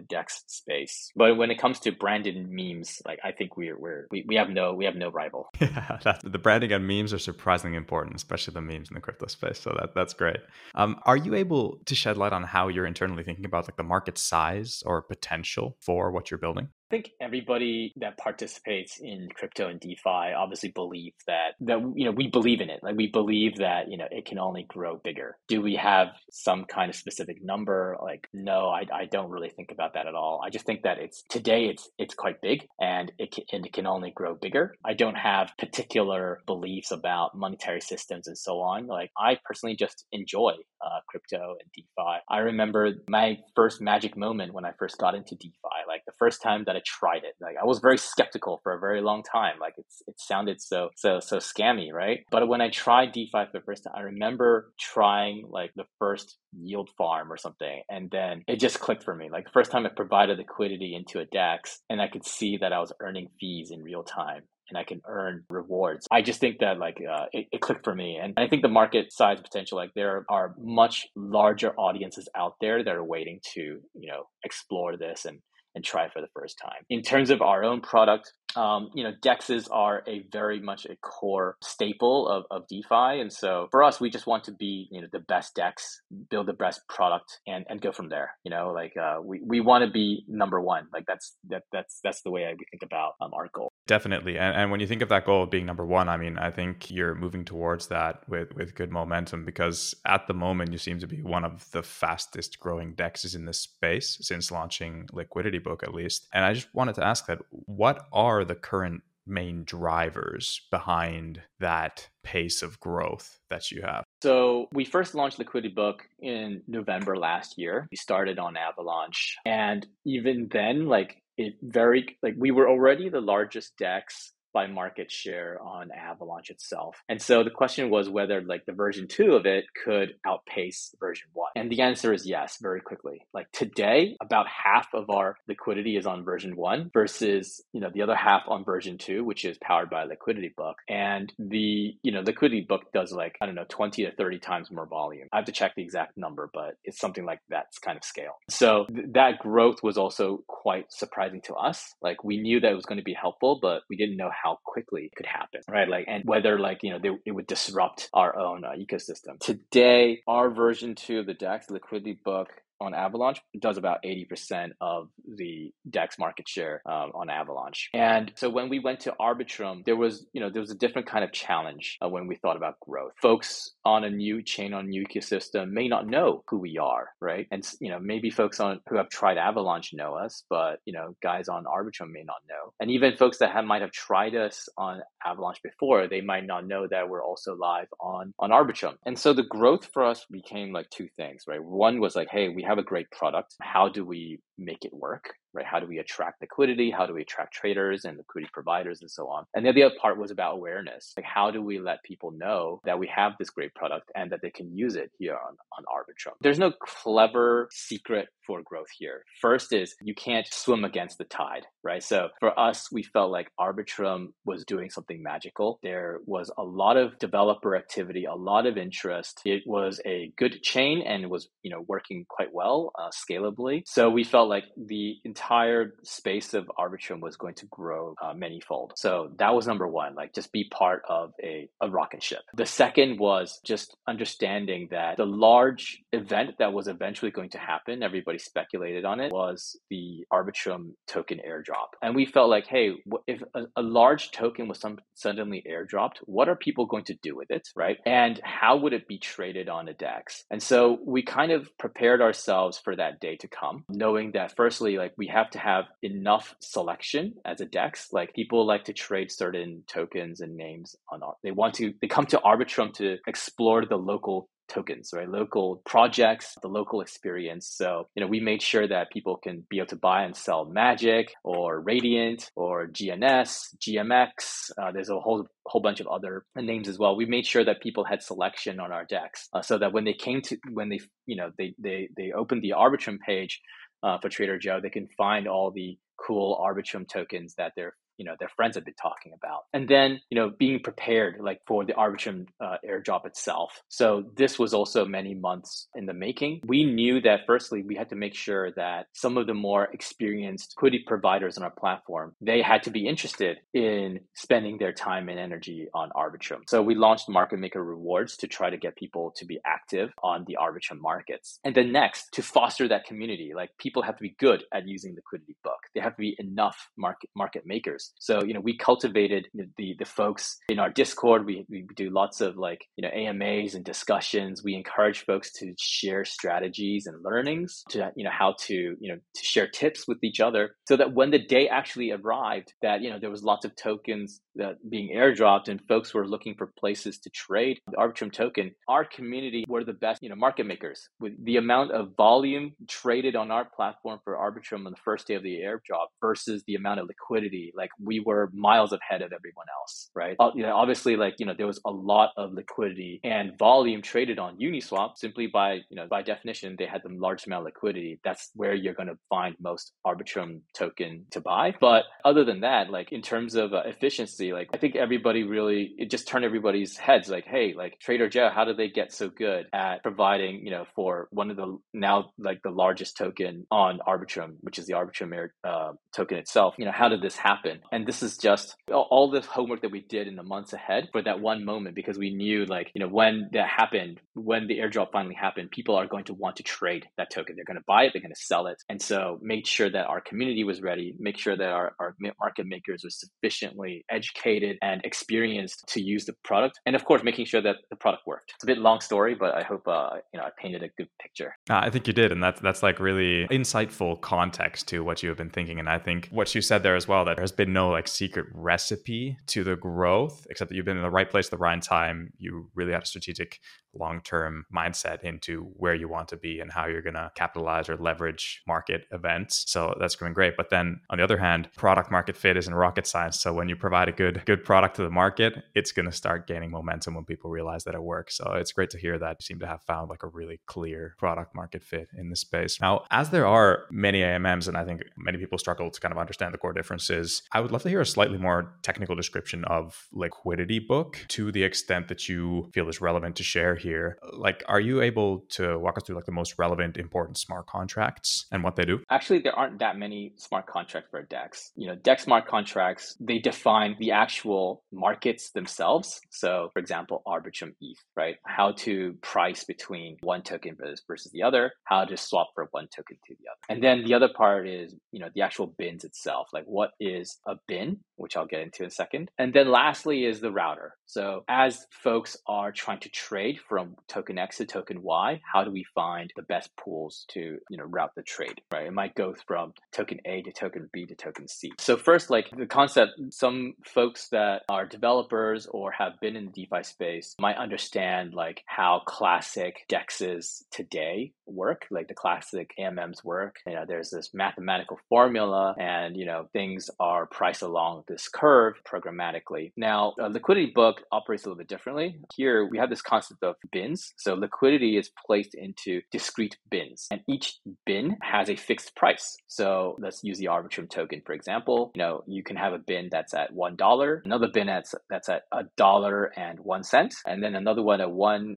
DEX 0.00 0.44
space. 0.46 1.10
But 1.16 1.36
when 1.36 1.50
it 1.50 1.58
comes 1.58 1.80
to 1.80 1.92
branded 1.92 2.36
memes, 2.48 3.02
like 3.06 3.18
I 3.24 3.32
think 3.32 3.56
we're, 3.56 3.78
we're 3.78 4.06
we, 4.10 4.24
we 4.26 4.36
have 4.36 4.50
no 4.50 4.74
we 4.74 4.84
have 4.84 4.96
no 4.96 5.10
rival. 5.10 5.48
Yeah, 5.66 5.98
that's, 6.02 6.22
the 6.22 6.38
branding 6.38 6.72
and 6.72 6.86
memes 6.86 7.12
are 7.12 7.18
surprisingly 7.18 7.76
important, 7.76 8.14
especially 8.16 8.54
the 8.54 8.60
memes 8.60 8.88
in 8.88 8.94
the 8.94 9.00
crypto 9.00 9.26
space. 9.26 9.58
So 9.58 9.74
that 9.78 9.94
that's 9.94 10.14
great. 10.14 10.38
Um, 10.74 11.00
are 11.04 11.16
you 11.16 11.34
able 11.34 11.78
to 11.86 11.94
shed 11.94 12.16
light 12.16 12.32
on 12.32 12.44
how 12.44 12.68
you're 12.68 12.86
internally 12.86 13.24
thinking 13.24 13.44
about 13.44 13.66
like 13.66 13.76
the 13.76 13.82
market 13.82 14.16
size 14.16 14.82
or 14.86 15.02
potential 15.02 15.76
for 15.80 16.12
what 16.12 16.30
you're 16.30 16.38
building? 16.38 16.68
I 16.86 16.94
think 16.94 17.10
everybody 17.20 17.92
that 17.96 18.16
participates 18.16 19.00
in 19.00 19.28
crypto 19.34 19.68
and 19.68 19.80
DeFi 19.80 20.34
obviously 20.36 20.68
believe 20.68 21.14
that 21.26 21.54
that 21.62 21.80
you 21.96 22.04
know 22.04 22.12
we 22.12 22.28
believe 22.28 22.60
in 22.60 22.70
it. 22.70 22.78
Like 22.80 22.96
we 22.96 23.08
believe 23.08 23.56
that 23.56 23.90
you 23.90 23.98
know 23.98 24.06
it 24.08 24.24
can 24.24 24.38
only 24.38 24.64
grow 24.68 25.00
bigger. 25.02 25.36
Do 25.48 25.60
we 25.60 25.74
have 25.74 26.08
some 26.30 26.64
kind 26.64 26.88
of 26.88 26.94
specific 26.94 27.42
number? 27.42 27.96
Like 28.00 28.28
no, 28.32 28.68
I, 28.68 28.84
I 28.92 29.06
don't 29.06 29.30
really 29.30 29.50
think 29.50 29.72
about 29.72 29.94
that 29.94 30.06
at 30.06 30.14
all. 30.14 30.40
I 30.44 30.50
just 30.50 30.64
think 30.64 30.82
that 30.82 30.98
it's 30.98 31.24
today 31.28 31.64
it's 31.64 31.88
it's 31.98 32.14
quite 32.14 32.40
big 32.40 32.68
and 32.80 33.10
it 33.18 33.32
can, 33.32 33.44
and 33.52 33.66
it 33.66 33.72
can 33.72 33.88
only 33.88 34.12
grow 34.12 34.36
bigger. 34.36 34.76
I 34.84 34.94
don't 34.94 35.16
have 35.16 35.50
particular 35.58 36.38
beliefs 36.46 36.92
about 36.92 37.36
monetary 37.36 37.80
systems 37.80 38.28
and 38.28 38.38
so 38.38 38.60
on. 38.60 38.86
Like 38.86 39.10
I 39.18 39.38
personally 39.44 39.74
just 39.74 40.04
enjoy 40.12 40.52
uh, 40.80 41.00
crypto 41.08 41.56
and 41.60 41.70
DeFi. 41.74 42.20
I 42.28 42.38
remember 42.38 42.92
my 43.08 43.38
first 43.56 43.80
magic 43.80 44.16
moment 44.16 44.54
when 44.54 44.64
I 44.64 44.70
first 44.78 44.98
got 44.98 45.16
into 45.16 45.34
DeFi. 45.34 45.82
Like 45.88 46.02
the 46.06 46.12
first 46.18 46.42
time 46.42 46.62
that 46.66 46.75
I 46.76 46.82
tried 46.84 47.24
it. 47.24 47.34
Like 47.40 47.56
I 47.60 47.64
was 47.64 47.80
very 47.80 47.98
skeptical 47.98 48.60
for 48.62 48.72
a 48.72 48.78
very 48.78 49.00
long 49.00 49.22
time. 49.22 49.58
Like 49.60 49.74
it's 49.76 50.02
it 50.06 50.14
sounded 50.18 50.60
so 50.60 50.90
so 50.96 51.20
so 51.20 51.38
scammy, 51.38 51.92
right? 51.92 52.20
But 52.30 52.48
when 52.48 52.60
I 52.60 52.70
tried 52.70 53.12
DeFi 53.12 53.30
for 53.30 53.50
the 53.52 53.64
first 53.64 53.84
time, 53.84 53.94
I 53.96 54.02
remember 54.02 54.72
trying 54.78 55.46
like 55.50 55.72
the 55.76 55.86
first 55.98 56.36
yield 56.52 56.90
farm 56.96 57.32
or 57.32 57.36
something, 57.36 57.82
and 57.88 58.10
then 58.10 58.44
it 58.46 58.60
just 58.60 58.80
clicked 58.80 59.04
for 59.04 59.14
me. 59.14 59.28
Like 59.30 59.44
the 59.44 59.50
first 59.52 59.70
time 59.70 59.86
I 59.86 59.90
provided 59.90 60.38
liquidity 60.38 60.94
into 60.94 61.20
a 61.20 61.26
DEX, 61.26 61.80
and 61.90 62.00
I 62.00 62.08
could 62.08 62.26
see 62.26 62.58
that 62.58 62.72
I 62.72 62.80
was 62.80 62.92
earning 63.00 63.28
fees 63.40 63.70
in 63.70 63.82
real 63.82 64.04
time 64.04 64.42
and 64.68 64.78
I 64.78 64.84
can 64.84 65.00
earn 65.06 65.44
rewards. 65.48 66.06
I 66.10 66.22
just 66.22 66.40
think 66.40 66.58
that 66.58 66.78
like 66.78 66.98
uh, 67.00 67.26
it, 67.32 67.46
it, 67.52 67.60
clicked 67.60 67.84
for 67.84 67.94
me, 67.94 68.18
and 68.20 68.34
I 68.36 68.48
think 68.48 68.62
the 68.62 68.68
market 68.68 69.12
size 69.12 69.40
potential 69.40 69.78
like 69.78 69.92
there 69.94 70.24
are 70.28 70.54
much 70.58 71.06
larger 71.14 71.72
audiences 71.78 72.28
out 72.36 72.54
there 72.60 72.82
that 72.82 72.94
are 72.94 73.04
waiting 73.04 73.40
to 73.54 73.60
you 73.60 74.08
know 74.08 74.24
explore 74.44 74.96
this 74.96 75.24
and 75.24 75.40
and 75.76 75.84
try 75.84 76.08
for 76.08 76.22
the 76.22 76.28
first 76.34 76.58
time. 76.58 76.82
In 76.88 77.02
terms 77.02 77.30
of 77.30 77.42
our 77.42 77.62
own 77.62 77.82
product, 77.82 78.32
um, 78.56 78.88
you 78.94 79.04
know, 79.04 79.12
DEXs 79.22 79.68
are 79.70 80.02
a 80.08 80.24
very 80.32 80.58
much 80.58 80.86
a 80.86 80.96
core 80.96 81.56
staple 81.62 82.26
of, 82.26 82.44
of 82.50 82.66
DeFi. 82.66 83.20
And 83.20 83.30
so 83.30 83.68
for 83.70 83.84
us, 83.84 84.00
we 84.00 84.08
just 84.08 84.26
want 84.26 84.44
to 84.44 84.52
be, 84.52 84.88
you 84.90 85.02
know, 85.02 85.08
the 85.12 85.20
best 85.20 85.54
DEX, 85.54 86.00
build 86.30 86.46
the 86.46 86.54
best 86.54 86.80
product 86.88 87.40
and, 87.46 87.66
and 87.68 87.80
go 87.80 87.92
from 87.92 88.08
there. 88.08 88.30
You 88.42 88.50
know, 88.50 88.72
like 88.72 88.94
uh, 88.96 89.16
we, 89.22 89.40
we 89.44 89.60
want 89.60 89.84
to 89.84 89.90
be 89.90 90.24
number 90.26 90.60
one. 90.60 90.86
Like 90.92 91.04
that's, 91.06 91.36
that, 91.50 91.64
that's, 91.70 92.00
that's 92.02 92.22
the 92.22 92.30
way 92.30 92.46
I 92.46 92.54
think 92.70 92.82
about 92.82 93.12
um, 93.20 93.34
our 93.34 93.48
goal. 93.52 93.70
Definitely. 93.86 94.36
And, 94.36 94.56
and 94.56 94.70
when 94.70 94.80
you 94.80 94.86
think 94.86 95.02
of 95.02 95.08
that 95.10 95.24
goal 95.24 95.44
of 95.44 95.50
being 95.50 95.66
number 95.66 95.86
one, 95.86 96.08
I 96.08 96.16
mean, 96.16 96.38
I 96.38 96.50
think 96.50 96.90
you're 96.90 97.14
moving 97.14 97.44
towards 97.44 97.86
that 97.86 98.28
with, 98.28 98.52
with 98.54 98.74
good 98.74 98.90
momentum 98.90 99.44
because 99.44 99.94
at 100.04 100.26
the 100.26 100.34
moment 100.34 100.72
you 100.72 100.78
seem 100.78 100.98
to 100.98 101.06
be 101.06 101.22
one 101.22 101.44
of 101.44 101.70
the 101.70 101.84
fastest 101.84 102.58
growing 102.58 102.94
dexes 102.94 103.36
in 103.36 103.44
this 103.44 103.60
space 103.60 104.18
since 104.20 104.50
launching 104.50 105.08
Liquidity 105.12 105.58
Book 105.58 105.84
at 105.84 105.94
least. 105.94 106.26
And 106.32 106.44
I 106.44 106.52
just 106.52 106.74
wanted 106.74 106.96
to 106.96 107.04
ask 107.04 107.26
that 107.26 107.38
what 107.50 108.06
are 108.12 108.44
the 108.44 108.56
current 108.56 109.02
main 109.24 109.62
drivers 109.64 110.62
behind 110.70 111.42
that 111.60 112.08
pace 112.24 112.62
of 112.62 112.80
growth 112.80 113.38
that 113.50 113.70
you 113.70 113.82
have? 113.82 114.04
So, 114.26 114.66
we 114.72 114.84
first 114.84 115.14
launched 115.14 115.38
Liquidity 115.38 115.72
Book 115.72 116.02
in 116.18 116.60
November 116.66 117.16
last 117.16 117.58
year. 117.58 117.86
We 117.92 117.96
started 117.96 118.40
on 118.40 118.56
Avalanche. 118.56 119.36
And 119.46 119.86
even 120.04 120.48
then, 120.50 120.86
like 120.86 121.22
it 121.36 121.54
very 121.62 122.18
like 122.24 122.34
we 122.36 122.50
were 122.50 122.68
already 122.68 123.08
the 123.08 123.20
largest 123.20 123.76
DEX 123.78 124.32
by 124.56 124.66
market 124.66 125.12
share 125.12 125.60
on 125.60 125.90
Avalanche 125.92 126.48
itself. 126.48 127.02
And 127.10 127.20
so 127.20 127.44
the 127.44 127.50
question 127.50 127.90
was 127.90 128.08
whether 128.08 128.40
like 128.40 128.64
the 128.64 128.72
version 128.72 129.06
2 129.06 129.34
of 129.34 129.44
it 129.44 129.66
could 129.84 130.14
outpace 130.26 130.94
version 130.98 131.28
1. 131.34 131.50
And 131.56 131.70
the 131.70 131.82
answer 131.82 132.14
is 132.14 132.24
yes, 132.26 132.56
very 132.62 132.80
quickly. 132.80 133.20
Like 133.34 133.52
today, 133.52 134.16
about 134.18 134.46
half 134.48 134.88
of 134.94 135.10
our 135.10 135.36
liquidity 135.46 135.98
is 135.98 136.06
on 136.06 136.24
version 136.24 136.56
1 136.56 136.90
versus, 136.94 137.62
you 137.74 137.82
know, 137.82 137.90
the 137.92 138.00
other 138.00 138.14
half 138.14 138.44
on 138.48 138.64
version 138.64 138.96
2, 138.96 139.24
which 139.24 139.44
is 139.44 139.58
powered 139.58 139.90
by 139.90 140.04
Liquidity 140.04 140.54
Book. 140.56 140.76
And 140.88 141.30
the, 141.38 141.94
you 142.02 142.10
know, 142.10 142.22
Liquidity 142.22 142.62
Book 142.62 142.84
does 142.94 143.12
like, 143.12 143.36
I 143.42 143.44
don't 143.44 143.56
know, 143.56 143.66
20 143.68 144.04
to 144.06 144.12
30 144.12 144.38
times 144.38 144.70
more 144.70 144.86
volume. 144.86 145.28
I 145.34 145.36
have 145.36 145.44
to 145.44 145.52
check 145.52 145.74
the 145.76 145.82
exact 145.82 146.16
number, 146.16 146.48
but 146.54 146.76
it's 146.82 146.98
something 146.98 147.26
like 147.26 147.40
that 147.50 147.66
kind 147.82 147.98
of 147.98 148.04
scale. 148.04 148.38
So 148.48 148.86
th- 148.86 149.08
that 149.12 149.38
growth 149.38 149.82
was 149.82 149.98
also 149.98 150.44
quite 150.48 150.90
surprising 150.90 151.42
to 151.42 151.54
us. 151.56 151.94
Like 152.00 152.24
we 152.24 152.38
knew 152.40 152.58
that 152.60 152.72
it 152.72 152.74
was 152.74 152.86
going 152.86 152.98
to 152.98 153.04
be 153.04 153.12
helpful, 153.12 153.58
but 153.60 153.82
we 153.90 153.96
didn't 153.98 154.16
know 154.16 154.30
how 154.30 154.45
how 154.46 154.58
quickly 154.64 155.04
it 155.04 155.16
could 155.16 155.26
happen, 155.26 155.60
right? 155.68 155.88
Like, 155.88 156.04
and 156.08 156.24
whether 156.24 156.58
like, 156.58 156.82
you 156.82 156.90
know, 156.90 156.98
they, 156.98 157.10
it 157.24 157.32
would 157.32 157.46
disrupt 157.46 158.08
our 158.12 158.38
own 158.38 158.64
uh, 158.64 158.72
ecosystem. 158.72 159.38
Today, 159.40 160.22
our 160.26 160.50
version 160.50 160.94
two 160.94 161.20
of 161.20 161.26
the 161.26 161.34
DEX 161.34 161.70
liquidity 161.70 162.18
book 162.24 162.48
on 162.80 162.94
Avalanche 162.94 163.40
does 163.58 163.76
about 163.76 164.02
80% 164.04 164.70
of 164.80 165.08
the 165.36 165.72
DEX 165.88 166.18
market 166.18 166.48
share 166.48 166.82
um, 166.86 167.12
on 167.14 167.30
Avalanche. 167.30 167.90
And 167.94 168.32
so 168.34 168.48
when 168.48 168.68
we 168.68 168.78
went 168.78 169.00
to 169.00 169.14
Arbitrum, 169.20 169.84
there 169.84 169.96
was, 169.96 170.26
you 170.32 170.40
know, 170.40 170.50
there 170.50 170.60
was 170.60 170.70
a 170.70 170.76
different 170.76 171.08
kind 171.08 171.24
of 171.24 171.32
challenge 171.32 171.98
uh, 172.02 172.08
when 172.08 172.26
we 172.26 172.36
thought 172.36 172.56
about 172.56 172.80
growth. 172.80 173.12
Folks 173.20 173.74
on 173.84 174.04
a 174.04 174.10
new 174.10 174.42
chain, 174.42 174.74
on 174.74 174.88
new 174.88 175.04
ecosystem 175.06 175.70
may 175.70 175.88
not 175.88 176.06
know 176.06 176.42
who 176.48 176.58
we 176.58 176.78
are, 176.78 177.08
right? 177.20 177.46
And, 177.50 177.66
you 177.80 177.90
know, 177.90 177.98
maybe 178.00 178.30
folks 178.30 178.60
on 178.60 178.80
who 178.88 178.96
have 178.96 179.08
tried 179.08 179.38
Avalanche 179.38 179.92
know 179.94 180.14
us, 180.14 180.44
but, 180.48 180.80
you 180.84 180.92
know, 180.92 181.16
guys 181.22 181.48
on 181.48 181.64
Arbitrum 181.64 182.10
may 182.10 182.22
not 182.22 182.42
know. 182.48 182.72
And 182.80 182.90
even 182.90 183.16
folks 183.16 183.38
that 183.38 183.52
have, 183.52 183.64
might 183.64 183.82
have 183.82 183.92
tried 183.92 184.34
us 184.34 184.68
on 184.76 185.02
Avalanche 185.24 185.62
before, 185.62 186.08
they 186.08 186.20
might 186.20 186.46
not 186.46 186.66
know 186.66 186.86
that 186.86 187.08
we're 187.08 187.24
also 187.24 187.54
live 187.54 187.88
on 188.00 188.32
on 188.38 188.50
Arbitrum. 188.50 188.96
And 189.04 189.18
so 189.18 189.32
the 189.32 189.42
growth 189.42 189.88
for 189.92 190.04
us 190.04 190.26
became 190.30 190.72
like 190.72 190.90
two 190.90 191.08
things, 191.16 191.44
right? 191.46 191.62
One 191.62 192.00
was 192.00 192.16
like, 192.16 192.28
hey, 192.30 192.48
we 192.48 192.62
have 192.66 192.78
a 192.78 192.82
great 192.82 193.10
product. 193.10 193.54
How 193.60 193.88
do 193.88 194.04
we 194.04 194.40
make 194.58 194.84
it 194.84 194.92
work? 194.92 195.34
Right? 195.56 195.66
How 195.66 195.80
do 195.80 195.86
we 195.86 195.98
attract 195.98 196.40
liquidity? 196.40 196.90
How 196.90 197.06
do 197.06 197.14
we 197.14 197.22
attract 197.22 197.54
traders 197.54 198.04
and 198.04 198.18
liquidity 198.18 198.50
providers 198.52 199.00
and 199.00 199.10
so 199.10 199.28
on? 199.28 199.44
And 199.54 199.64
then 199.64 199.74
the 199.74 199.82
other 199.84 199.94
part 200.00 200.18
was 200.18 200.30
about 200.30 200.54
awareness. 200.54 201.12
Like, 201.16 201.26
how 201.26 201.50
do 201.50 201.62
we 201.62 201.80
let 201.80 202.02
people 202.04 202.30
know 202.30 202.80
that 202.84 202.98
we 202.98 203.08
have 203.08 203.32
this 203.38 203.50
great 203.50 203.74
product 203.74 204.10
and 204.14 204.30
that 204.30 204.40
they 204.42 204.50
can 204.50 204.76
use 204.76 204.96
it 204.96 205.10
here 205.18 205.34
on, 205.34 205.56
on 205.76 205.84
Arbitrum? 205.84 206.34
There's 206.40 206.58
no 206.58 206.72
clever 206.72 207.68
secret 207.72 208.28
for 208.46 208.62
growth 208.62 208.88
here. 208.96 209.24
First 209.40 209.72
is 209.72 209.96
you 210.00 210.14
can't 210.14 210.46
swim 210.46 210.84
against 210.84 211.18
the 211.18 211.24
tide, 211.24 211.66
right? 211.82 212.02
So 212.02 212.28
for 212.38 212.58
us, 212.58 212.92
we 212.92 213.02
felt 213.02 213.32
like 213.32 213.50
Arbitrum 213.58 214.28
was 214.44 214.64
doing 214.64 214.90
something 214.90 215.22
magical. 215.22 215.78
There 215.82 216.20
was 216.26 216.50
a 216.56 216.62
lot 216.62 216.96
of 216.96 217.18
developer 217.18 217.74
activity, 217.76 218.24
a 218.24 218.34
lot 218.34 218.66
of 218.66 218.76
interest. 218.76 219.40
It 219.44 219.62
was 219.66 220.00
a 220.04 220.32
good 220.36 220.62
chain 220.62 221.02
and 221.02 221.30
was, 221.30 221.48
you 221.62 221.70
know, 221.70 221.84
working 221.88 222.24
quite 222.28 222.52
well, 222.52 222.92
uh, 222.98 223.10
scalably. 223.10 223.82
So 223.86 224.10
we 224.10 224.24
felt 224.24 224.48
like 224.48 224.64
the 224.76 225.16
entire 225.24 225.45
entire 225.46 225.94
space 226.02 226.54
of 226.54 226.70
Arbitrum 226.78 227.20
was 227.20 227.36
going 227.36 227.54
to 227.54 227.66
grow 227.66 228.14
uh, 228.22 228.34
manyfold. 228.34 228.90
So 228.96 229.30
that 229.38 229.54
was 229.54 229.66
number 229.66 229.86
one, 229.86 230.14
like 230.14 230.34
just 230.34 230.52
be 230.52 230.68
part 230.70 231.02
of 231.08 231.32
a, 231.42 231.68
a 231.80 231.88
rocket 231.88 232.22
ship. 232.22 232.40
The 232.54 232.66
second 232.66 233.18
was 233.18 233.60
just 233.64 233.96
understanding 234.08 234.88
that 234.90 235.16
the 235.16 235.26
large 235.26 236.02
event 236.12 236.54
that 236.58 236.72
was 236.72 236.88
eventually 236.88 237.30
going 237.30 237.50
to 237.50 237.58
happen, 237.58 238.02
everybody 238.02 238.38
speculated 238.38 239.04
on 239.04 239.20
it, 239.20 239.32
was 239.32 239.78
the 239.88 240.24
Arbitrum 240.32 240.94
token 241.06 241.40
airdrop. 241.46 241.94
And 242.02 242.16
we 242.16 242.26
felt 242.26 242.50
like, 242.50 242.66
hey, 242.66 242.94
if 243.26 243.42
a, 243.54 243.62
a 243.76 243.82
large 243.82 244.32
token 244.32 244.68
was 244.68 244.80
some, 244.80 244.98
suddenly 245.14 245.64
airdropped, 245.70 246.16
what 246.24 246.48
are 246.48 246.56
people 246.56 246.86
going 246.86 247.04
to 247.04 247.14
do 247.22 247.36
with 247.36 247.50
it, 247.50 247.68
right? 247.76 247.98
And 248.04 248.40
how 248.42 248.78
would 248.78 248.92
it 248.92 249.06
be 249.06 249.18
traded 249.18 249.68
on 249.68 249.88
a 249.88 249.94
DEX? 249.94 250.44
And 250.50 250.62
so 250.62 250.98
we 251.06 251.22
kind 251.22 251.52
of 251.52 251.68
prepared 251.78 252.20
ourselves 252.20 252.78
for 252.78 252.96
that 252.96 253.20
day 253.20 253.36
to 253.36 253.48
come, 253.48 253.84
knowing 253.88 254.32
that 254.32 254.54
firstly, 254.56 254.96
like 254.96 255.12
we 255.16 255.28
have 255.36 255.50
to 255.50 255.58
have 255.58 255.84
enough 256.02 256.54
selection 256.60 257.34
as 257.44 257.60
a 257.60 257.66
DEX. 257.66 258.12
Like 258.12 258.34
people 258.34 258.66
like 258.66 258.84
to 258.84 258.92
trade 258.92 259.30
certain 259.30 259.82
tokens 259.86 260.40
and 260.40 260.56
names 260.56 260.96
on 261.12 261.20
they 261.42 261.50
want 261.50 261.74
to 261.74 261.92
they 262.00 262.08
come 262.08 262.26
to 262.26 262.38
Arbitrum 262.38 262.92
to 262.94 263.18
explore 263.26 263.84
the 263.84 263.96
local 263.96 264.48
tokens, 264.68 265.10
right? 265.14 265.28
Local 265.28 265.82
projects, 265.84 266.56
the 266.62 266.68
local 266.68 267.00
experience. 267.00 267.66
So, 267.66 268.08
you 268.14 268.20
know, 268.20 268.28
we 268.28 268.40
made 268.40 268.62
sure 268.62 268.86
that 268.88 269.10
people 269.10 269.36
can 269.36 269.64
be 269.70 269.78
able 269.78 269.88
to 269.88 269.96
buy 269.96 270.24
and 270.24 270.36
sell 270.36 270.64
Magic 270.64 271.32
or 271.44 271.80
Radiant 271.80 272.50
or 272.56 272.86
GNS, 272.88 273.76
GMX. 273.78 274.70
Uh, 274.80 274.92
there's 274.92 275.10
a 275.10 275.20
whole 275.20 275.46
whole 275.66 275.80
bunch 275.80 276.00
of 276.00 276.06
other 276.06 276.44
names 276.56 276.88
as 276.88 276.98
well. 276.98 277.16
We 277.16 277.26
made 277.26 277.46
sure 277.46 277.64
that 277.64 277.82
people 277.82 278.04
had 278.04 278.22
selection 278.22 278.78
on 278.78 278.92
our 278.92 279.04
DEX, 279.04 279.48
uh, 279.52 279.62
so 279.62 279.78
that 279.78 279.92
when 279.92 280.04
they 280.04 280.14
came 280.14 280.40
to 280.42 280.56
when 280.72 280.88
they 280.88 281.00
you 281.26 281.36
know 281.36 281.50
they 281.58 281.74
they 281.78 282.08
they 282.16 282.32
opened 282.32 282.62
the 282.62 282.74
Arbitrum 282.76 283.18
page, 283.18 283.60
uh, 284.02 284.18
for 284.18 284.28
Trader 284.28 284.58
Joe, 284.58 284.80
they 284.80 284.90
can 284.90 285.08
find 285.16 285.46
all 285.48 285.70
the 285.70 285.98
cool 286.16 286.58
Arbitrum 286.60 287.08
tokens 287.08 287.54
that 287.56 287.72
they're 287.76 287.94
you 288.18 288.24
know 288.24 288.34
their 288.38 288.48
friends 288.48 288.74
have 288.76 288.84
been 288.84 288.94
talking 289.00 289.32
about. 289.34 289.62
And 289.72 289.88
then 289.88 290.20
you 290.30 290.36
know 290.36 290.50
being 290.58 290.80
prepared 290.80 291.36
like 291.40 291.60
for 291.66 291.84
the 291.84 291.92
arbitrum 291.92 292.46
uh, 292.60 292.76
airdrop 292.88 293.26
itself. 293.26 293.80
So 293.88 294.24
this 294.36 294.58
was 294.58 294.74
also 294.74 295.04
many 295.04 295.34
months 295.34 295.88
in 295.94 296.06
the 296.06 296.14
making. 296.14 296.60
We 296.66 296.84
knew 296.84 297.20
that 297.22 297.40
firstly 297.46 297.82
we 297.82 297.96
had 297.96 298.10
to 298.10 298.16
make 298.16 298.34
sure 298.34 298.72
that 298.72 299.06
some 299.12 299.36
of 299.36 299.46
the 299.46 299.54
more 299.54 299.88
experienced 299.92 300.74
liquidity 300.76 301.04
providers 301.06 301.56
on 301.56 301.64
our 301.64 301.70
platform 301.70 302.34
they 302.40 302.62
had 302.62 302.82
to 302.84 302.90
be 302.90 303.06
interested 303.06 303.58
in 303.74 304.20
spending 304.34 304.78
their 304.78 304.92
time 304.92 305.28
and 305.28 305.38
energy 305.38 305.88
on 305.94 306.10
arbitrum. 306.10 306.60
So 306.68 306.82
we 306.82 306.94
launched 306.94 307.28
market 307.28 307.58
maker 307.58 307.82
rewards 307.82 308.36
to 308.38 308.46
try 308.46 308.70
to 308.70 308.76
get 308.76 308.96
people 308.96 309.32
to 309.36 309.44
be 309.44 309.58
active 309.66 310.10
on 310.22 310.44
the 310.46 310.56
arbitrum 310.60 311.00
markets. 311.00 311.58
And 311.64 311.74
then 311.74 311.92
next 311.92 312.32
to 312.32 312.42
foster 312.42 312.88
that 312.88 313.04
community. 313.04 313.52
Like 313.54 313.70
people 313.78 314.02
have 314.02 314.16
to 314.16 314.22
be 314.22 314.34
good 314.38 314.64
at 314.72 314.86
using 314.86 315.12
the 315.12 315.20
liquidity 315.20 315.56
book. 315.62 315.78
They 315.94 316.00
have 316.00 316.16
to 316.16 316.20
be 316.20 316.36
enough 316.38 316.88
market 316.96 317.30
market 317.34 317.64
makers 317.66 318.05
so, 318.18 318.42
you 318.42 318.54
know, 318.54 318.60
we 318.60 318.76
cultivated 318.76 319.48
the 319.54 319.94
the 319.98 320.04
folks 320.04 320.58
in 320.68 320.78
our 320.78 320.90
Discord. 320.90 321.46
We, 321.46 321.64
we 321.68 321.86
do 321.96 322.10
lots 322.10 322.40
of 322.40 322.56
like, 322.56 322.86
you 322.96 323.02
know, 323.02 323.14
AMAs 323.14 323.74
and 323.74 323.84
discussions. 323.84 324.62
We 324.62 324.74
encourage 324.74 325.24
folks 325.24 325.52
to 325.54 325.74
share 325.78 326.24
strategies 326.24 327.06
and 327.06 327.22
learnings 327.24 327.82
to, 327.90 328.12
you 328.16 328.24
know, 328.24 328.30
how 328.30 328.54
to, 328.60 328.74
you 328.74 329.12
know, 329.12 329.16
to 329.16 329.44
share 329.44 329.68
tips 329.68 330.06
with 330.06 330.18
each 330.22 330.40
other 330.40 330.70
so 330.86 330.96
that 330.96 331.14
when 331.14 331.30
the 331.30 331.44
day 331.44 331.68
actually 331.68 332.12
arrived 332.12 332.72
that, 332.82 333.02
you 333.02 333.10
know, 333.10 333.18
there 333.18 333.30
was 333.30 333.42
lots 333.42 333.64
of 333.64 333.74
tokens 333.76 334.40
that 334.56 334.76
being 334.88 335.14
airdropped 335.14 335.68
and 335.68 335.80
folks 335.88 336.14
were 336.14 336.26
looking 336.26 336.54
for 336.56 336.72
places 336.78 337.18
to 337.18 337.30
trade 337.30 337.78
the 337.88 337.96
Arbitrum 337.96 338.32
token, 338.32 338.72
our 338.88 339.04
community 339.04 339.64
were 339.68 339.84
the 339.84 339.92
best, 339.92 340.22
you 340.22 340.28
know, 340.28 340.36
market 340.36 340.66
makers 340.66 341.08
with 341.20 341.32
the 341.44 341.56
amount 341.56 341.92
of 341.92 342.16
volume 342.16 342.72
traded 342.88 343.36
on 343.36 343.50
our 343.50 343.64
platform 343.64 344.18
for 344.24 344.34
Arbitrum 344.34 344.86
on 344.86 344.92
the 344.92 345.02
first 345.04 345.26
day 345.26 345.34
of 345.34 345.42
the 345.42 345.60
airdrop 345.60 346.06
versus 346.20 346.62
the 346.66 346.74
amount 346.74 347.00
of 347.00 347.06
liquidity. 347.06 347.72
Like 347.76 347.90
we 348.02 348.20
were 348.20 348.50
miles 348.52 348.92
ahead 348.92 349.22
of 349.22 349.32
everyone 349.32 349.66
else, 349.80 350.10
right? 350.14 350.36
You 350.54 350.62
know, 350.62 350.76
obviously, 350.76 351.16
like 351.16 351.34
you 351.38 351.46
know, 351.46 351.54
there 351.56 351.66
was 351.66 351.80
a 351.84 351.90
lot 351.90 352.30
of 352.36 352.52
liquidity 352.52 353.20
and 353.24 353.56
volume 353.58 354.02
traded 354.02 354.38
on 354.38 354.58
Uniswap 354.58 355.16
simply 355.16 355.46
by 355.46 355.74
you 355.88 355.96
know 355.96 356.06
by 356.08 356.22
definition 356.22 356.76
they 356.78 356.86
had 356.86 357.02
the 357.02 357.10
large 357.10 357.46
amount 357.46 357.62
of 357.62 357.66
liquidity. 357.66 358.20
That's 358.24 358.50
where 358.54 358.74
you're 358.74 358.94
going 358.94 359.08
to 359.08 359.18
find 359.28 359.56
most 359.60 359.92
Arbitrum 360.06 360.60
token 360.74 361.26
to 361.30 361.40
buy. 361.40 361.74
But 361.80 362.04
other 362.24 362.44
than 362.44 362.60
that, 362.60 362.90
like 362.90 363.12
in 363.12 363.22
terms 363.22 363.54
of 363.54 363.72
uh, 363.72 363.82
efficiency, 363.86 364.52
like 364.52 364.68
I 364.74 364.78
think 364.78 364.96
everybody 364.96 365.44
really 365.44 365.94
it 365.98 366.10
just 366.10 366.28
turned 366.28 366.44
everybody's 366.44 366.96
heads. 366.96 367.28
Like, 367.28 367.46
hey, 367.46 367.74
like 367.76 367.98
Trader 368.00 368.28
Joe, 368.28 368.50
how 368.52 368.64
did 368.64 368.76
they 368.76 368.88
get 368.88 369.12
so 369.12 369.28
good 369.28 369.66
at 369.72 370.02
providing 370.02 370.64
you 370.64 370.70
know 370.70 370.84
for 370.94 371.28
one 371.30 371.50
of 371.50 371.56
the 371.56 371.78
now 371.92 372.30
like 372.38 372.62
the 372.62 372.70
largest 372.70 373.16
token 373.16 373.66
on 373.70 374.00
Arbitrum, 374.06 374.56
which 374.60 374.78
is 374.78 374.86
the 374.86 374.94
Arbitrum 374.94 375.48
uh, 375.64 375.92
token 376.14 376.38
itself? 376.38 376.74
You 376.78 376.84
know, 376.84 376.92
how 376.92 377.08
did 377.08 377.22
this 377.22 377.36
happen? 377.36 377.80
And 377.92 378.06
this 378.06 378.22
is 378.22 378.36
just 378.36 378.76
all 378.90 379.30
the 379.30 379.40
homework 379.40 379.82
that 379.82 379.90
we 379.90 380.00
did 380.00 380.28
in 380.28 380.36
the 380.36 380.42
months 380.42 380.72
ahead 380.72 381.08
for 381.12 381.22
that 381.22 381.40
one 381.40 381.64
moment 381.64 381.94
because 381.94 382.18
we 382.18 382.34
knew 382.34 382.64
like, 382.66 382.90
you 382.94 383.00
know, 383.00 383.08
when 383.08 383.50
that 383.52 383.68
happened, 383.68 384.20
when 384.34 384.66
the 384.66 384.78
airdrop 384.78 385.12
finally 385.12 385.34
happened, 385.34 385.70
people 385.70 385.96
are 385.96 386.06
going 386.06 386.24
to 386.24 386.34
want 386.34 386.56
to 386.56 386.62
trade 386.62 387.06
that 387.16 387.30
token. 387.30 387.56
They're 387.56 387.64
going 387.64 387.78
to 387.78 387.84
buy 387.86 388.04
it, 388.04 388.12
they're 388.12 388.22
going 388.22 388.34
to 388.34 388.40
sell 388.40 388.66
it. 388.66 388.82
And 388.88 389.00
so 389.00 389.38
made 389.42 389.66
sure 389.66 389.90
that 389.90 390.06
our 390.06 390.20
community 390.20 390.64
was 390.64 390.80
ready, 390.80 391.14
make 391.18 391.38
sure 391.38 391.56
that 391.56 391.68
our, 391.68 391.94
our 391.98 392.16
market 392.40 392.66
makers 392.66 393.02
were 393.04 393.10
sufficiently 393.10 394.04
educated 394.10 394.78
and 394.82 395.04
experienced 395.04 395.84
to 395.88 396.00
use 396.00 396.24
the 396.24 396.34
product. 396.44 396.80
And 396.86 396.96
of 396.96 397.04
course, 397.04 397.22
making 397.22 397.46
sure 397.46 397.62
that 397.62 397.76
the 397.90 397.96
product 397.96 398.26
worked. 398.26 398.52
It's 398.54 398.64
a 398.64 398.66
bit 398.66 398.78
long 398.78 399.00
story, 399.00 399.34
but 399.34 399.54
I 399.54 399.62
hope, 399.62 399.86
uh, 399.86 400.16
you 400.32 400.40
know, 400.40 400.46
I 400.46 400.50
painted 400.58 400.82
a 400.82 400.88
good 400.96 401.08
picture. 401.20 401.56
Uh, 401.68 401.80
I 401.82 401.90
think 401.90 402.06
you 402.06 402.12
did. 402.12 402.32
And 402.32 402.42
that's, 402.42 402.60
that's 402.60 402.82
like 402.82 403.00
really 403.00 403.46
insightful 403.48 404.20
context 404.20 404.88
to 404.88 405.04
what 405.04 405.22
you 405.22 405.28
have 405.28 405.38
been 405.38 405.50
thinking. 405.50 405.78
And 405.78 405.88
I 405.88 405.98
think 405.98 406.28
what 406.30 406.54
you 406.54 406.60
said 406.60 406.82
there 406.82 406.96
as 406.96 407.08
well, 407.08 407.24
that 407.24 407.36
there's 407.36 407.52
been 407.52 407.72
no 407.76 407.90
like 407.90 408.08
secret 408.08 408.46
recipe 408.54 409.36
to 409.48 409.62
the 409.62 409.76
growth, 409.76 410.46
except 410.48 410.70
that 410.70 410.76
you've 410.76 410.86
been 410.86 410.96
in 410.96 411.02
the 411.02 411.10
right 411.10 411.30
place 411.30 411.46
at 411.48 411.50
the 411.50 411.58
right 411.58 411.82
time. 411.82 412.32
You 412.38 412.70
really 412.74 412.92
have 412.92 413.02
a 413.02 413.06
strategic 413.06 413.60
long 413.98 414.20
term 414.20 414.64
mindset 414.74 415.22
into 415.22 415.72
where 415.76 415.94
you 415.94 416.08
want 416.08 416.28
to 416.28 416.36
be 416.36 416.60
and 416.60 416.72
how 416.72 416.86
you're 416.86 417.02
going 417.02 417.14
to 417.14 417.30
capitalize 417.34 417.88
or 417.88 417.96
leverage 417.96 418.62
market 418.66 419.04
events. 419.12 419.64
So 419.68 419.94
that's 419.98 420.16
going 420.16 420.32
great. 420.32 420.56
But 420.56 420.70
then 420.70 421.00
on 421.10 421.18
the 421.18 421.24
other 421.24 421.38
hand, 421.38 421.68
product 421.76 422.10
market 422.10 422.36
fit 422.36 422.56
isn't 422.56 422.74
rocket 422.74 423.06
science. 423.06 423.40
So 423.40 423.52
when 423.52 423.68
you 423.68 423.76
provide 423.76 424.08
a 424.08 424.12
good 424.12 424.42
good 424.46 424.64
product 424.64 424.96
to 424.96 425.02
the 425.02 425.10
market, 425.10 425.62
it's 425.74 425.92
going 425.92 426.06
to 426.06 426.12
start 426.12 426.46
gaining 426.46 426.70
momentum 426.70 427.14
when 427.14 427.24
people 427.24 427.50
realize 427.50 427.84
that 427.84 427.94
it 427.94 428.02
works. 428.02 428.36
So 428.36 428.52
it's 428.54 428.72
great 428.72 428.90
to 428.90 428.98
hear 428.98 429.18
that 429.18 429.36
you 429.40 429.44
seem 429.44 429.58
to 429.60 429.66
have 429.66 429.82
found 429.82 430.10
like 430.10 430.22
a 430.22 430.28
really 430.28 430.60
clear 430.66 431.14
product 431.18 431.54
market 431.54 431.82
fit 431.82 432.08
in 432.16 432.30
the 432.30 432.36
space. 432.36 432.80
Now, 432.80 433.04
as 433.10 433.30
there 433.30 433.46
are 433.46 433.84
many 433.90 434.22
AMMs, 434.22 434.68
and 434.68 434.76
I 434.76 434.84
think 434.84 435.02
many 435.16 435.38
people 435.38 435.58
struggle 435.58 435.90
to 435.90 436.00
kind 436.00 436.12
of 436.12 436.18
understand 436.18 436.52
the 436.54 436.58
core 436.58 436.72
differences, 436.72 437.42
I 437.52 437.60
would 437.60 437.72
love 437.72 437.82
to 437.82 437.88
hear 437.88 438.00
a 438.00 438.06
slightly 438.06 438.38
more 438.38 438.74
technical 438.82 439.14
description 439.14 439.64
of 439.64 440.08
liquidity 440.12 440.78
book 440.78 441.24
to 441.28 441.52
the 441.52 441.62
extent 441.62 442.08
that 442.08 442.28
you 442.28 442.70
feel 442.72 442.88
is 442.88 443.00
relevant 443.00 443.36
to 443.36 443.42
share 443.42 443.74
here. 443.74 443.85
Like, 444.32 444.62
are 444.68 444.80
you 444.80 445.00
able 445.02 445.44
to 445.50 445.78
walk 445.78 445.96
us 445.96 446.04
through 446.04 446.16
like 446.16 446.26
the 446.26 446.32
most 446.32 446.54
relevant, 446.58 446.96
important 446.96 447.38
smart 447.38 447.66
contracts 447.66 448.46
and 448.50 448.62
what 448.62 448.76
they 448.76 448.84
do? 448.84 449.00
Actually, 449.10 449.40
there 449.40 449.56
aren't 449.58 449.78
that 449.78 449.96
many 449.98 450.34
smart 450.36 450.66
contracts 450.66 451.08
for 451.10 451.22
DEX. 451.22 451.72
You 451.76 451.88
know, 451.88 451.94
DEX 451.94 452.24
smart 452.24 452.46
contracts, 452.46 453.16
they 453.20 453.38
define 453.38 453.96
the 453.98 454.12
actual 454.12 454.82
markets 454.92 455.50
themselves. 455.50 456.20
So, 456.30 456.70
for 456.72 456.80
example, 456.80 457.22
Arbitrum 457.26 457.74
ETH, 457.80 457.98
right? 458.16 458.36
How 458.46 458.72
to 458.78 459.14
price 459.22 459.64
between 459.64 460.16
one 460.22 460.42
token 460.42 460.76
versus 461.08 461.30
the 461.32 461.42
other, 461.42 461.72
how 461.84 462.04
to 462.04 462.16
swap 462.16 462.48
from 462.54 462.68
one 462.70 462.88
token 462.94 463.16
to 463.26 463.34
the 463.34 463.44
other. 463.50 463.60
And 463.68 463.82
then 463.82 464.04
the 464.04 464.14
other 464.14 464.28
part 464.34 464.68
is, 464.68 464.94
you 465.12 465.20
know, 465.20 465.28
the 465.34 465.42
actual 465.42 465.74
bins 465.78 466.04
itself. 466.04 466.48
Like, 466.52 466.64
what 466.66 466.90
is 467.00 467.38
a 467.46 467.54
bin? 467.68 468.00
which 468.16 468.36
I'll 468.36 468.46
get 468.46 468.60
into 468.60 468.82
in 468.82 468.88
a 468.88 468.90
second. 468.90 469.30
And 469.38 469.54
then 469.54 469.70
lastly 469.70 470.24
is 470.24 470.40
the 470.40 470.50
router. 470.50 470.94
So 471.06 471.44
as 471.48 471.86
folks 471.90 472.36
are 472.46 472.72
trying 472.72 473.00
to 473.00 473.08
trade 473.10 473.58
from 473.76 473.94
token 474.08 474.38
X 474.38 474.56
to 474.56 474.64
token 474.64 475.02
Y, 475.02 475.38
how 475.52 475.62
do 475.62 475.70
we 475.70 475.84
find 475.94 476.32
the 476.34 476.42
best 476.42 476.74
pools 476.78 477.26
to 477.28 477.58
you 477.68 477.76
know 477.76 477.84
route 477.84 478.12
the 478.16 478.22
trade? 478.22 478.62
Right, 478.72 478.86
it 478.86 478.92
might 478.94 479.14
go 479.14 479.34
from 479.46 479.74
token 479.92 480.18
A 480.24 480.40
to 480.40 480.50
token 480.50 480.88
B 480.94 481.04
to 481.04 481.14
token 481.14 481.46
C. 481.46 481.72
So 481.78 481.98
first, 481.98 482.30
like 482.30 482.48
the 482.56 482.64
concept, 482.64 483.12
some 483.28 483.74
folks 483.84 484.30
that 484.30 484.62
are 484.70 484.86
developers 484.86 485.66
or 485.66 485.92
have 485.92 486.18
been 486.22 486.36
in 486.36 486.46
the 486.46 486.52
DeFi 486.52 486.84
space 486.84 487.34
might 487.38 487.58
understand 487.58 488.32
like 488.32 488.62
how 488.64 489.02
classic 489.04 489.84
dexes 489.90 490.64
today 490.70 491.32
work, 491.44 491.86
like 491.90 492.08
the 492.08 492.14
classic 492.14 492.70
AMMs 492.78 493.22
work. 493.24 493.56
You 493.66 493.74
know, 493.74 493.84
there's 493.86 494.08
this 494.08 494.30
mathematical 494.32 494.98
formula, 495.10 495.74
and 495.78 496.16
you 496.16 496.24
know 496.24 496.48
things 496.54 496.88
are 496.98 497.26
priced 497.26 497.60
along 497.60 498.04
this 498.08 498.26
curve 498.26 498.76
programmatically. 498.90 499.72
Now, 499.76 500.14
a 500.18 500.30
liquidity 500.30 500.72
book 500.74 501.02
operates 501.12 501.44
a 501.44 501.48
little 501.50 501.58
bit 501.58 501.68
differently. 501.68 502.16
Here 502.34 502.66
we 502.66 502.78
have 502.78 502.88
this 502.88 503.02
concept 503.02 503.42
of 503.42 503.55
bins. 503.72 504.12
So 504.16 504.34
liquidity 504.34 504.96
is 504.96 505.10
placed 505.26 505.54
into 505.54 506.02
discrete 506.10 506.56
bins, 506.70 507.08
and 507.10 507.20
each 507.28 507.58
bin 507.84 508.16
has 508.22 508.48
a 508.48 508.56
fixed 508.56 508.94
price. 508.96 509.36
So 509.46 509.96
let's 509.98 510.22
use 510.22 510.38
the 510.38 510.46
Arbitrum 510.46 510.88
token 510.88 511.22
for 511.24 511.32
example. 511.32 511.92
You 511.94 512.02
know, 512.02 512.24
you 512.26 512.42
can 512.42 512.56
have 512.56 512.72
a 512.72 512.78
bin 512.78 513.08
that's 513.10 513.34
at 513.34 513.52
one 513.52 513.76
dollar, 513.76 514.22
another 514.24 514.48
bin 514.48 514.66
that's 514.66 514.94
that's 515.10 515.28
at 515.28 515.42
a 515.52 515.64
dollar 515.76 516.32
and 516.36 516.58
one 516.60 516.82
cent, 516.82 517.14
and 517.26 517.42
then 517.42 517.54
another 517.54 517.82
one 517.82 518.00
at 518.00 518.08
1.02, 518.08 518.56